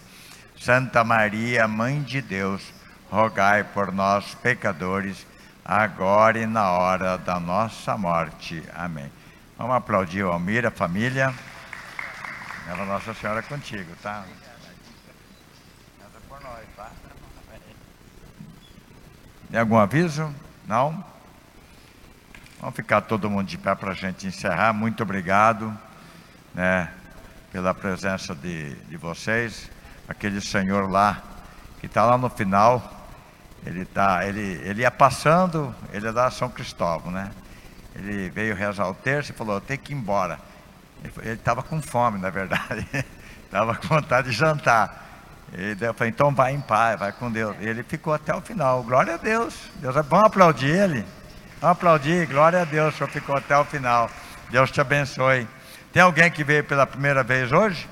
Santa 0.59 1.03
Maria, 1.03 1.67
Mãe 1.67 2.01
de 2.01 2.21
Deus, 2.21 2.63
rogai 3.11 3.63
por 3.63 3.91
nós, 3.91 4.35
pecadores, 4.35 5.25
agora 5.63 6.39
e 6.39 6.45
na 6.45 6.71
hora 6.71 7.17
da 7.17 7.39
nossa 7.39 7.97
morte. 7.97 8.63
Amém. 8.73 9.11
Vamos 9.57 9.75
aplaudir 9.75 10.23
o 10.23 10.31
Almir, 10.31 10.65
a 10.65 10.71
família. 10.71 11.33
Nossa 12.87 13.13
Senhora 13.13 13.41
contigo, 13.43 13.95
tá? 14.03 14.25
Reza 15.99 16.19
por 16.27 16.41
nós, 16.41 16.65
tá? 16.75 16.91
Tem 19.49 19.61
algum 19.61 19.77
aviso? 19.77 20.29
Não? 20.67 21.03
Vamos 22.59 22.75
ficar 22.75 22.99
todo 23.01 23.29
mundo 23.29 23.47
de 23.47 23.57
pé 23.57 23.73
para 23.75 23.91
a 23.91 23.93
gente 23.93 24.27
encerrar. 24.27 24.73
Muito 24.73 25.01
obrigado 25.03 25.73
né, 26.53 26.91
pela 27.49 27.73
presença 27.73 28.35
de, 28.35 28.75
de 28.75 28.97
vocês. 28.97 29.71
Aquele 30.05 30.41
senhor 30.41 30.89
lá, 30.89 31.23
que 31.79 31.85
está 31.85 32.03
lá 32.03 32.17
no 32.17 32.29
final, 32.29 33.07
ele, 33.65 33.85
tá, 33.85 34.27
ele, 34.27 34.59
ele 34.65 34.81
ia 34.81 34.91
passando, 34.91 35.73
ele 35.93 36.07
é 36.07 36.11
da 36.11 36.29
São 36.29 36.49
Cristóvão, 36.49 37.09
né? 37.09 37.31
Ele 37.95 38.29
veio 38.29 38.53
rezar 38.53 38.89
o 38.89 38.93
terço 38.93 39.31
e 39.31 39.35
falou, 39.35 39.61
tenho 39.61 39.79
que 39.79 39.93
ir 39.93 39.95
embora. 39.95 40.39
Ele 41.19 41.33
estava 41.33 41.63
com 41.63 41.81
fome, 41.81 42.19
na 42.19 42.29
verdade. 42.29 42.85
Estava 43.45 43.73
com 43.75 43.87
vontade 43.87 44.29
de 44.29 44.35
jantar. 44.35 45.06
E 45.53 45.77
eu 45.79 45.93
falei, 45.93 46.11
então 46.11 46.33
vai 46.33 46.53
em 46.53 46.61
paz, 46.61 46.99
vai 46.99 47.11
com 47.11 47.31
Deus. 47.31 47.55
Ele 47.59 47.83
ficou 47.83 48.13
até 48.13 48.35
o 48.35 48.41
final. 48.41 48.83
Glória 48.83 49.13
a 49.15 49.17
Deus. 49.17 49.55
Deus 49.75 49.95
Vamos 49.95 50.25
aplaudir 50.25 50.69
ele. 50.69 51.05
Vamos 51.61 51.77
aplaudir. 51.77 52.27
Glória 52.27 52.61
a 52.61 52.65
Deus, 52.65 52.93
o 52.93 52.97
senhor 52.97 53.09
ficou 53.09 53.35
até 53.35 53.57
o 53.57 53.63
final. 53.63 54.09
Deus 54.49 54.71
te 54.71 54.81
abençoe. 54.81 55.47
Tem 55.91 56.01
alguém 56.01 56.29
que 56.29 56.43
veio 56.43 56.63
pela 56.63 56.85
primeira 56.85 57.23
vez 57.23 57.51
hoje? 57.51 57.87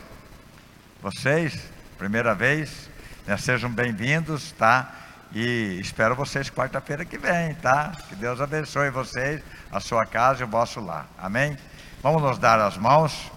Vocês, 1.01 1.59
primeira 1.97 2.35
vez, 2.35 2.89
né? 3.25 3.37
sejam 3.37 3.69
bem-vindos, 3.69 4.51
tá? 4.51 4.91
E 5.33 5.79
espero 5.81 6.15
vocês 6.15 6.49
quarta-feira 6.49 7.03
que 7.03 7.17
vem, 7.17 7.53
tá? 7.55 7.91
Que 8.07 8.15
Deus 8.15 8.39
abençoe 8.39 8.89
vocês, 8.89 9.41
a 9.71 9.79
sua 9.79 10.05
casa 10.05 10.41
e 10.41 10.45
o 10.45 10.47
vosso 10.47 10.79
lar. 10.79 11.07
Amém? 11.17 11.57
Vamos 12.01 12.21
nos 12.21 12.37
dar 12.37 12.59
as 12.59 12.77
mãos 12.77 13.31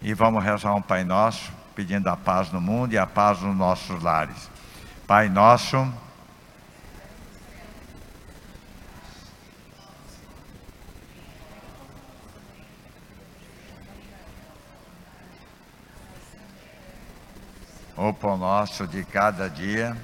e 0.00 0.14
vamos 0.14 0.42
rezar 0.42 0.74
um 0.74 0.82
Pai 0.82 1.04
Nosso, 1.04 1.52
pedindo 1.74 2.08
a 2.08 2.16
paz 2.16 2.50
no 2.52 2.60
mundo 2.60 2.92
e 2.92 2.98
a 2.98 3.06
paz 3.06 3.40
nos 3.40 3.56
nossos 3.56 4.02
lares. 4.02 4.50
Pai 5.06 5.28
Nosso. 5.28 5.92
O 17.94 18.12
pão 18.12 18.36
nosso 18.36 18.86
de 18.86 19.04
cada 19.04 19.48
dia, 19.48 19.96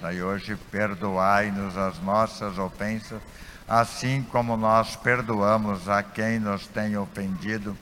daí 0.00 0.20
hoje 0.20 0.56
perdoai-nos 0.72 1.76
as 1.76 2.00
nossas 2.00 2.58
ofensas, 2.58 3.22
assim 3.68 4.22
como 4.22 4.56
nós 4.56 4.96
perdoamos 4.96 5.88
a 5.88 6.02
quem 6.02 6.40
nos 6.40 6.66
tem 6.66 6.96
ofendido, 6.96 7.76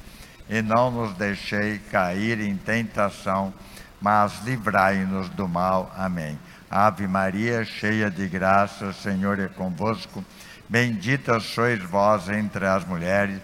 e 0.49 0.62
não 0.62 0.90
nos 0.90 1.14
deixei 1.14 1.78
cair 1.78 2.40
em 2.40 2.57
tentação, 2.57 3.53
mas 4.01 4.43
livrai-nos 4.45 5.28
do 5.30 5.49
mal. 5.49 5.93
Amém. 5.97 6.38
Ave 6.70 7.07
Maria, 7.07 7.64
cheia 7.64 8.11
de 8.11 8.26
graça, 8.26 8.86
o 8.86 8.95
Senhor 8.95 9.38
é 9.38 9.49
convosco. 9.49 10.24
Bendita 10.68 11.38
sois 11.38 11.82
vós 11.82 12.28
entre 12.28 12.66
as 12.66 12.84
mulheres, 12.84 13.40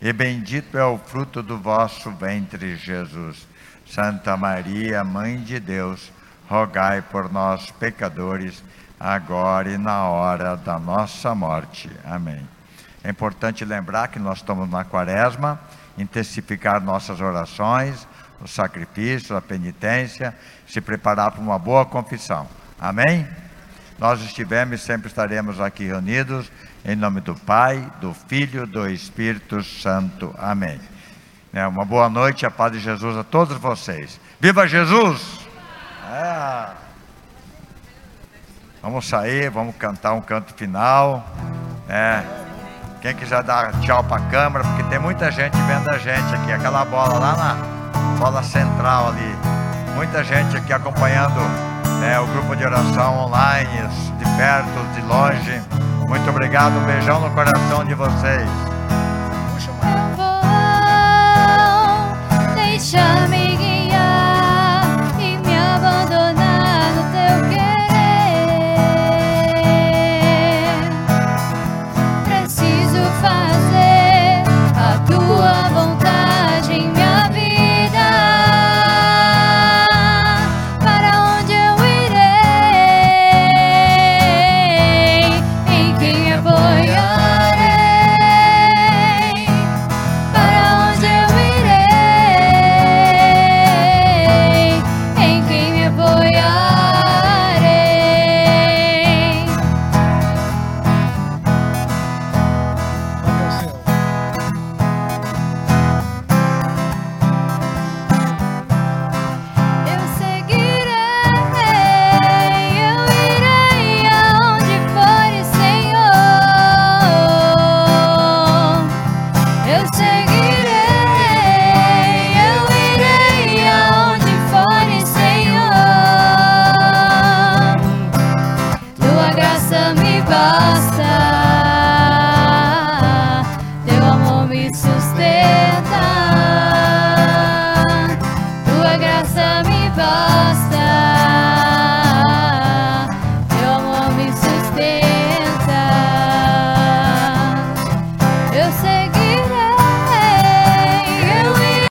e 0.00 0.12
bendito 0.12 0.78
é 0.78 0.84
o 0.84 0.96
fruto 0.98 1.42
do 1.42 1.58
vosso 1.58 2.10
ventre, 2.12 2.76
Jesus. 2.76 3.46
Santa 3.86 4.36
Maria, 4.36 5.02
Mãe 5.02 5.38
de 5.40 5.58
Deus, 5.58 6.12
rogai 6.48 7.02
por 7.02 7.30
nós, 7.32 7.70
pecadores, 7.72 8.62
agora 8.98 9.70
e 9.70 9.76
na 9.76 10.04
hora 10.04 10.56
da 10.56 10.78
nossa 10.78 11.34
morte. 11.34 11.90
Amém. 12.04 12.46
É 13.02 13.10
importante 13.10 13.64
lembrar 13.64 14.08
que 14.08 14.18
nós 14.18 14.38
estamos 14.38 14.70
na 14.70 14.84
quaresma, 14.84 15.58
intensificar 16.00 16.80
nossas 16.80 17.20
orações, 17.20 18.06
o 18.40 18.48
sacrifício, 18.48 19.36
a 19.36 19.40
penitência, 19.40 20.34
se 20.66 20.80
preparar 20.80 21.32
para 21.32 21.40
uma 21.40 21.58
boa 21.58 21.84
confissão. 21.84 22.48
Amém? 22.78 23.26
Nós 23.98 24.20
estivemos 24.22 24.80
e 24.80 24.82
sempre 24.82 25.08
estaremos 25.08 25.60
aqui 25.60 25.84
reunidos, 25.84 26.50
em 26.84 26.96
nome 26.96 27.20
do 27.20 27.34
Pai, 27.34 27.86
do 28.00 28.14
Filho, 28.14 28.66
do 28.66 28.88
Espírito 28.88 29.62
Santo. 29.62 30.34
Amém. 30.38 30.80
É, 31.52 31.66
uma 31.66 31.84
boa 31.84 32.08
noite, 32.08 32.46
a 32.46 32.50
paz 32.50 32.72
de 32.72 32.78
Jesus 32.78 33.16
a 33.16 33.24
todos 33.24 33.58
vocês. 33.58 34.18
Viva 34.40 34.66
Jesus! 34.66 35.40
É. 36.10 36.70
Vamos 38.80 39.06
sair, 39.06 39.50
vamos 39.50 39.76
cantar 39.76 40.14
um 40.14 40.22
canto 40.22 40.54
final. 40.54 41.28
É. 41.88 42.49
Quem 43.00 43.14
quiser 43.14 43.42
dar 43.42 43.72
tchau 43.80 44.04
para 44.04 44.18
a 44.18 44.26
câmera, 44.26 44.62
porque 44.62 44.82
tem 44.84 44.98
muita 44.98 45.30
gente 45.30 45.56
vendo 45.56 45.88
a 45.88 45.96
gente 45.96 46.34
aqui. 46.34 46.52
Aquela 46.52 46.84
bola 46.84 47.18
lá 47.18 47.36
na 47.36 47.54
bola 48.18 48.42
central 48.42 49.08
ali. 49.08 49.34
Muita 49.94 50.22
gente 50.22 50.54
aqui 50.54 50.70
acompanhando 50.70 51.40
né, 52.00 52.20
o 52.20 52.26
grupo 52.26 52.54
de 52.54 52.64
oração 52.64 53.18
online, 53.26 53.88
de 54.18 54.24
perto, 54.36 54.94
de 54.94 55.00
longe. 55.02 55.62
Muito 56.06 56.28
obrigado, 56.28 56.76
um 56.76 56.84
beijão 56.84 57.20
no 57.20 57.30
coração 57.30 57.84
de 57.84 57.94
vocês. 57.94 58.48
Vou 60.16 60.40